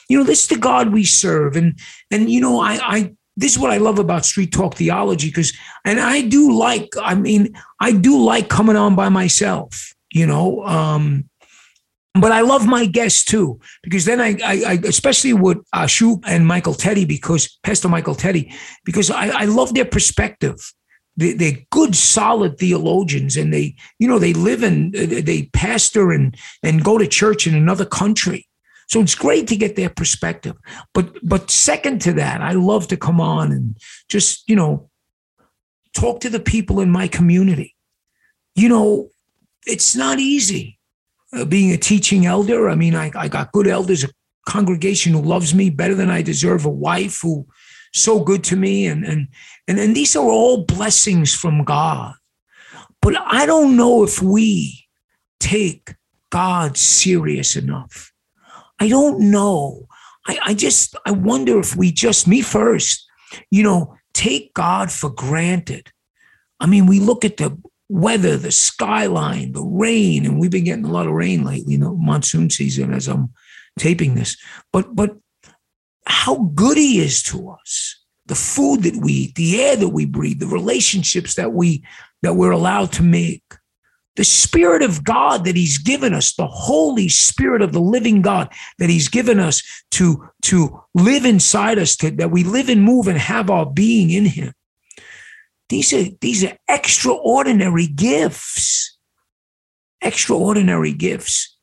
You 0.09 0.19
know, 0.19 0.25
this 0.25 0.43
is 0.43 0.49
the 0.49 0.59
God 0.59 0.93
we 0.93 1.05
serve. 1.05 1.57
And 1.57 1.79
and 2.11 2.31
you 2.31 2.41
know, 2.41 2.61
I 2.61 2.79
I 2.83 3.15
this 3.37 3.53
is 3.53 3.59
what 3.59 3.71
I 3.71 3.79
love 3.79 3.99
about 3.99 4.27
street 4.27 4.53
talk 4.53 4.75
theology, 4.75 5.29
because 5.29 5.57
and 5.85 5.99
I 5.99 6.21
do 6.21 6.53
like, 6.53 6.91
I 7.01 7.15
mean, 7.15 7.55
I 7.81 7.93
do 7.93 8.23
like 8.23 8.49
coming 8.49 8.77
on 8.77 8.97
by 8.97 9.09
myself, 9.09 9.95
you 10.13 10.27
know. 10.27 10.65
Um, 10.67 11.30
but 12.15 12.33
I 12.33 12.41
love 12.41 12.67
my 12.67 12.87
guests 12.87 13.25
too, 13.25 13.61
because 13.83 14.05
then 14.05 14.21
I, 14.21 14.37
I, 14.45 14.63
I 14.67 14.73
especially 14.85 15.33
with 15.33 15.59
Ashu 15.73 16.23
and 16.27 16.47
Michael 16.47 16.75
Teddy, 16.75 17.05
because 17.05 17.59
Pastor 17.63 17.89
Michael 17.89 18.17
Teddy, 18.17 18.53
because 18.85 19.11
I, 19.11 19.29
I 19.29 19.45
love 19.45 19.75
their 19.75 19.85
perspective. 19.85 20.57
They, 21.17 21.35
they're 21.35 21.59
good, 21.71 21.95
solid 21.95 22.59
theologians, 22.59 23.37
and 23.37 23.53
they, 23.55 23.77
you 23.99 24.09
know, 24.09 24.19
they 24.19 24.33
live 24.33 24.65
in, 24.65 24.93
uh, 24.97 25.21
they 25.23 25.51
pastor 25.53 26.11
and 26.11 26.37
and 26.65 26.83
go 26.83 26.99
to 26.99 27.07
church 27.07 27.47
in 27.47 27.55
another 27.55 27.85
country. 27.85 28.49
So 28.89 29.01
it's 29.01 29.15
great 29.15 29.47
to 29.49 29.57
get 29.57 29.77
their 29.77 29.91
perspective. 29.91 30.57
But 30.93 31.15
but 31.23 31.51
second 31.51 32.01
to 32.03 32.13
that, 32.15 32.41
I 32.41 32.53
love 32.53 32.89
to 32.89 32.97
come 32.97 33.21
on 33.21 33.53
and 33.53 33.77
just 34.09 34.49
you 34.49 34.57
know 34.57 34.91
talk 35.95 36.21
to 36.21 36.31
the 36.31 36.41
people 36.41 36.81
in 36.81 36.91
my 36.91 37.07
community. 37.07 37.77
You 38.57 38.69
know, 38.69 39.11
it's 39.65 39.95
not 39.95 40.19
easy 40.19 40.80
uh, 41.33 41.45
being 41.45 41.73
a 41.73 41.77
teaching 41.77 42.27
elder. 42.27 42.69
I 42.69 42.75
mean, 42.75 42.95
I, 42.95 43.11
I 43.15 43.29
got 43.29 43.53
good 43.53 43.67
elders, 43.67 44.05
a 44.05 44.09
congregation 44.47 45.13
who 45.13 45.23
loves 45.23 45.55
me 45.55 45.71
better 45.71 45.95
than 45.95 46.11
I 46.11 46.23
deserve, 46.23 46.65
a 46.65 46.71
wife 46.71 47.21
who 47.23 47.47
so 47.93 48.21
good 48.21 48.45
to 48.45 48.57
me, 48.57 48.87
and 48.87 49.05
and 49.05 49.29
and 49.67 49.79
and 49.79 49.97
these 49.97 50.15
are 50.17 50.27
all 50.27 50.65
blessings 50.65 51.35
from 51.35 51.65
God. 51.65 52.15
But 53.03 53.17
I 53.17 53.47
don't 53.47 53.77
know 53.77 54.05
if 54.05 54.23
we 54.23 54.87
take 55.39 55.95
God 56.31 56.77
serious 56.77 57.57
enough. 57.57 58.13
I 58.79 58.89
don't 58.89 59.31
know. 59.31 59.87
I, 60.27 60.39
I 60.47 60.55
just 60.55 60.97
I 61.07 61.11
wonder 61.11 61.59
if 61.59 61.77
we 61.77 61.91
just 61.93 62.29
me 62.29 62.43
first, 62.43 63.07
you 63.51 63.63
know, 63.63 63.97
take 64.13 64.55
God 64.55 64.93
for 64.93 65.11
granted. 65.11 65.91
I 66.61 66.67
mean, 66.67 66.87
we 66.87 67.01
look 67.01 67.25
at 67.25 67.39
the 67.39 67.59
weather, 67.91 68.37
the 68.37 68.53
skyline, 68.53 69.53
the 69.53 69.65
rain, 69.65 70.25
and 70.25 70.39
we've 70.39 70.51
been 70.51 70.65
getting 70.65 70.85
a 70.85 70.93
lot 70.93 71.07
of 71.07 71.13
rain 71.13 71.45
lately, 71.45 71.73
you 71.73 71.79
know, 71.79 71.97
monsoon 71.97 72.49
season 72.49 72.95
as 72.95 73.09
I'm 73.09 73.31
taping 73.79 74.15
this, 74.15 74.37
but 74.73 74.95
but 74.95 75.17
how 76.07 76.37
good 76.55 76.77
he 76.77 77.01
is 77.01 77.23
to 77.25 77.51
us. 77.51 77.97
The 78.27 78.35
food 78.37 78.85
that 78.85 78.97
we 78.97 79.13
eat, 79.13 79.35
the 79.35 79.61
air 79.61 79.77
that 79.77 79.89
we 79.89 80.07
breathe, 80.07 80.39
the 80.39 80.47
relationships 80.47 81.35
that 81.35 81.53
we 81.53 81.83
that 82.23 82.35
we're 82.35 82.53
allowed 82.53 82.93
to 82.93 83.03
make. 83.03 83.43
The 84.17 84.25
Spirit 84.25 84.83
of 84.83 85.03
God 85.03 85.45
that 85.45 85.57
He's 85.57 85.79
given 85.79 86.13
us, 86.13 86.35
the 86.35 86.47
Holy 86.47 87.09
Spirit 87.09 87.63
of 87.63 87.73
the 87.73 87.81
living 87.81 88.23
God 88.23 88.53
that 88.79 88.91
He's 88.91 89.09
given 89.09 89.41
us 89.41 89.63
to, 89.93 90.29
to 90.43 90.81
live 90.95 91.25
inside 91.25 91.79
us, 91.79 91.97
to, 91.97 92.11
that 92.13 92.31
we 92.31 92.45
live 92.45 92.69
and 92.69 92.83
move 92.83 93.09
and 93.09 93.19
have 93.19 93.51
our 93.51 93.65
being 93.65 94.11
in 94.11 94.27
Him. 94.27 94.53
These 95.71 95.93
are, 95.93 96.05
these 96.21 96.45
are 96.45 96.57
extraordinary 96.69 97.87
gifts. 97.87 98.99
Extraordinary 100.03 100.93
gifts 100.93 101.57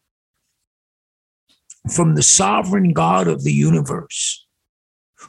from 1.94 2.16
the 2.16 2.24
sovereign 2.24 2.94
God 2.94 3.28
of 3.28 3.44
the 3.44 3.52
universe. 3.52 4.46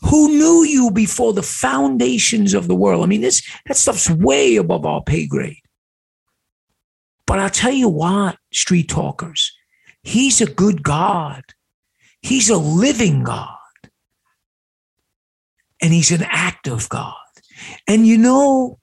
Who 0.03 0.29
knew 0.29 0.65
you 0.65 0.91
before 0.91 1.33
the 1.33 1.43
foundations 1.43 2.55
of 2.55 2.69
the 2.69 2.75
world? 2.75 3.03
I 3.03 3.07
mean, 3.07 3.21
this 3.21 3.43
that 3.67 3.77
stuff's 3.77 4.11
way 4.11 4.57
above 4.57 4.87
our 4.87 5.03
pay 5.03 5.27
grade. 5.27 5.63
But 7.27 7.41
I'll 7.41 7.51
tell 7.51 7.73
you 7.73 7.89
what, 7.89 8.39
street 8.53 8.89
talkers, 8.89 9.53
he's 10.03 10.41
a 10.41 10.51
good 10.51 10.83
God. 10.83 11.43
He's 12.23 12.49
a 12.49 12.57
living 12.57 13.25
God. 13.25 13.57
And 15.81 15.93
he's 15.93 16.11
an 16.11 16.27
active 16.29 16.89
God. 16.89 17.15
And 17.87 18.07
you 18.07 18.19
know, 18.19 18.79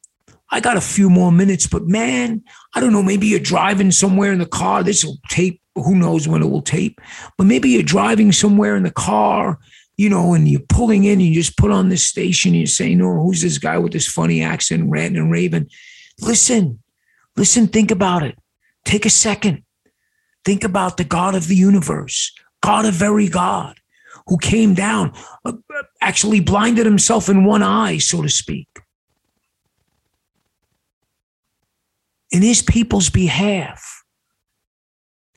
I 0.51 0.59
got 0.59 0.77
a 0.77 0.81
few 0.81 1.09
more 1.09 1.31
minutes, 1.31 1.67
but 1.67 1.87
man, 1.87 2.43
I 2.75 2.79
don't 2.79 2.93
know, 2.93 3.03
maybe 3.03 3.27
you're 3.27 3.39
driving 3.39 3.91
somewhere 3.91 4.31
in 4.31 4.39
the 4.39 4.45
car. 4.45 4.83
This 4.83 5.03
will 5.03 5.17
tape, 5.29 5.61
who 5.75 5.95
knows 5.95 6.27
when 6.27 6.41
it 6.41 6.49
will 6.49 6.61
tape, 6.61 7.01
but 7.37 7.47
maybe 7.47 7.69
you're 7.69 7.83
driving 7.83 8.31
somewhere 8.31 8.75
in 8.75 8.83
the 8.83 8.91
car, 8.91 9.59
you 9.97 10.09
know, 10.09 10.33
and 10.33 10.47
you're 10.47 10.61
pulling 10.69 11.05
in 11.05 11.19
and 11.19 11.23
you 11.23 11.33
just 11.33 11.57
put 11.57 11.71
on 11.71 11.89
this 11.89 12.03
station 12.03 12.49
and 12.51 12.59
you're 12.59 12.67
saying, 12.67 13.01
oh, 13.01 13.21
who's 13.21 13.41
this 13.41 13.57
guy 13.57 13.77
with 13.77 13.93
this 13.93 14.07
funny 14.07 14.41
accent, 14.41 14.89
ranting 14.89 15.21
and 15.21 15.31
raving? 15.31 15.69
Listen, 16.21 16.79
listen, 17.35 17.67
think 17.67 17.91
about 17.91 18.23
it. 18.23 18.37
Take 18.85 19.05
a 19.05 19.09
second. 19.09 19.63
Think 20.45 20.63
about 20.63 20.97
the 20.97 21.03
God 21.03 21.33
of 21.33 21.47
the 21.47 21.55
universe, 21.55 22.31
God 22.61 22.85
of 22.85 22.93
very 22.93 23.27
God, 23.27 23.79
who 24.27 24.37
came 24.37 24.73
down, 24.73 25.13
uh, 25.45 25.53
actually 26.01 26.39
blinded 26.39 26.85
himself 26.85 27.29
in 27.29 27.45
one 27.45 27.63
eye, 27.63 27.97
so 27.97 28.21
to 28.21 28.29
speak 28.29 28.67
in 32.35 32.41
his 32.41 32.61
people's 32.61 33.09
behalf. 33.09 34.03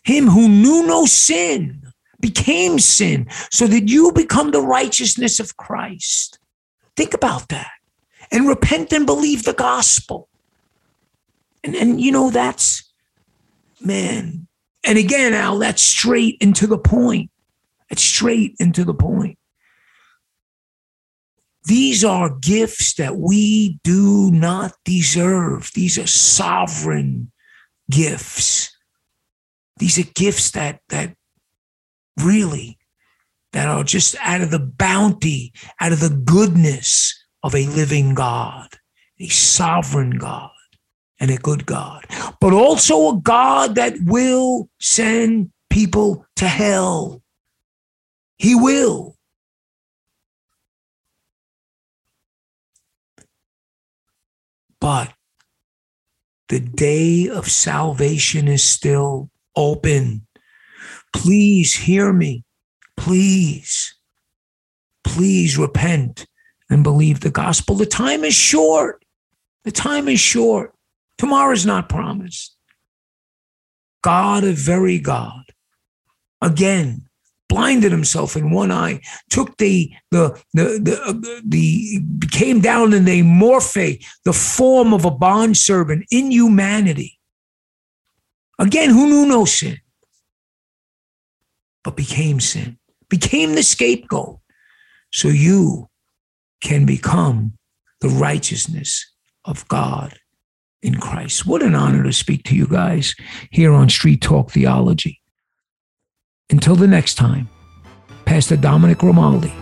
Him 0.02 0.26
who 0.26 0.48
knew 0.48 0.84
no 0.84 1.06
sin 1.06 1.82
became 2.20 2.80
sin 2.80 3.28
so 3.52 3.68
that 3.68 3.88
you 3.88 4.10
become 4.10 4.50
the 4.50 4.62
righteousness 4.62 5.38
of 5.38 5.56
Christ. 5.56 6.40
Think 6.96 7.14
about 7.14 7.50
that 7.50 7.70
and 8.32 8.48
repent 8.48 8.92
and 8.92 9.06
believe 9.06 9.44
the 9.44 9.52
gospel. 9.52 10.28
And, 11.62 11.76
and 11.76 12.00
you 12.00 12.10
know, 12.10 12.30
that's, 12.30 12.92
man. 13.80 14.48
And 14.84 14.98
again, 14.98 15.34
Al, 15.34 15.58
that's 15.58 15.82
straight 15.82 16.38
and 16.40 16.56
to 16.56 16.66
the 16.66 16.78
point. 16.78 17.30
It's 17.90 18.02
straight 18.02 18.54
into 18.58 18.84
the 18.84 18.94
point. 18.94 19.38
These 21.64 22.04
are 22.04 22.38
gifts 22.38 22.94
that 22.94 23.16
we 23.16 23.78
do 23.84 24.30
not 24.30 24.72
deserve. 24.84 25.70
These 25.74 25.98
are 25.98 26.06
sovereign 26.06 27.30
gifts. 27.90 28.74
These 29.78 29.98
are 29.98 30.10
gifts 30.14 30.52
that 30.52 30.80
that 30.88 31.14
really 32.22 32.78
that 33.52 33.68
are 33.68 33.84
just 33.84 34.16
out 34.20 34.40
of 34.40 34.50
the 34.50 34.58
bounty, 34.58 35.52
out 35.80 35.92
of 35.92 36.00
the 36.00 36.10
goodness 36.10 37.14
of 37.42 37.54
a 37.54 37.66
living 37.66 38.14
God, 38.14 38.68
a 39.20 39.28
sovereign 39.28 40.18
God 40.18 40.50
and 41.20 41.30
a 41.30 41.36
good 41.36 41.66
God, 41.66 42.06
but 42.40 42.52
also 42.52 43.10
a 43.10 43.20
God 43.20 43.74
that 43.74 43.94
will 44.04 44.68
send 44.80 45.50
people 45.70 46.26
to 46.36 46.46
hell. 46.46 47.22
He 48.38 48.54
will. 48.54 49.16
But 54.80 55.12
the 56.48 56.60
day 56.60 57.28
of 57.28 57.50
salvation 57.50 58.48
is 58.48 58.62
still 58.62 59.30
open. 59.56 60.26
Please 61.12 61.74
hear 61.74 62.12
me. 62.12 62.44
Please, 62.96 63.94
please 65.04 65.58
repent 65.58 66.26
and 66.70 66.82
believe 66.82 67.20
the 67.20 67.30
gospel. 67.30 67.74
The 67.74 67.86
time 67.86 68.24
is 68.24 68.34
short. 68.34 69.04
The 69.64 69.72
time 69.72 70.08
is 70.08 70.20
short. 70.20 70.74
Tomorrow 71.18 71.52
is 71.52 71.66
not 71.66 71.88
promised. 71.88 72.56
God, 74.02 74.44
a 74.44 74.52
very 74.52 74.98
God, 75.00 75.44
again, 76.40 77.07
blinded 77.48 77.92
himself 77.92 78.36
in 78.36 78.50
one 78.50 78.70
eye, 78.70 79.00
took 79.30 79.56
the 79.56 79.92
the 80.10 80.40
the 80.54 80.78
the, 80.82 81.02
uh, 81.04 81.40
the 81.44 82.00
came 82.30 82.60
down 82.60 82.92
in 82.92 83.04
the 83.04 83.22
morphe, 83.22 84.04
the 84.24 84.32
form 84.32 84.92
of 84.92 85.04
a 85.04 85.10
bondservant 85.10 86.04
in 86.10 86.30
humanity. 86.30 87.18
Again, 88.58 88.90
who 88.90 89.06
knew 89.06 89.26
no 89.26 89.44
sin, 89.44 89.78
but 91.84 91.96
became 91.96 92.40
sin, 92.40 92.78
became 93.08 93.54
the 93.54 93.62
scapegoat, 93.62 94.40
so 95.12 95.28
you 95.28 95.88
can 96.60 96.84
become 96.84 97.54
the 98.00 98.08
righteousness 98.08 99.12
of 99.44 99.66
God 99.68 100.18
in 100.82 100.96
Christ. 100.96 101.46
What 101.46 101.62
an 101.62 101.74
honor 101.74 102.02
to 102.02 102.12
speak 102.12 102.44
to 102.44 102.54
you 102.54 102.66
guys 102.66 103.14
here 103.50 103.72
on 103.72 103.88
Street 103.88 104.20
Talk 104.20 104.50
Theology. 104.50 105.20
Until 106.50 106.76
the 106.76 106.86
next 106.86 107.16
time, 107.16 107.50
Pastor 108.24 108.56
Dominic 108.56 108.96
Grimaldi. 108.98 109.52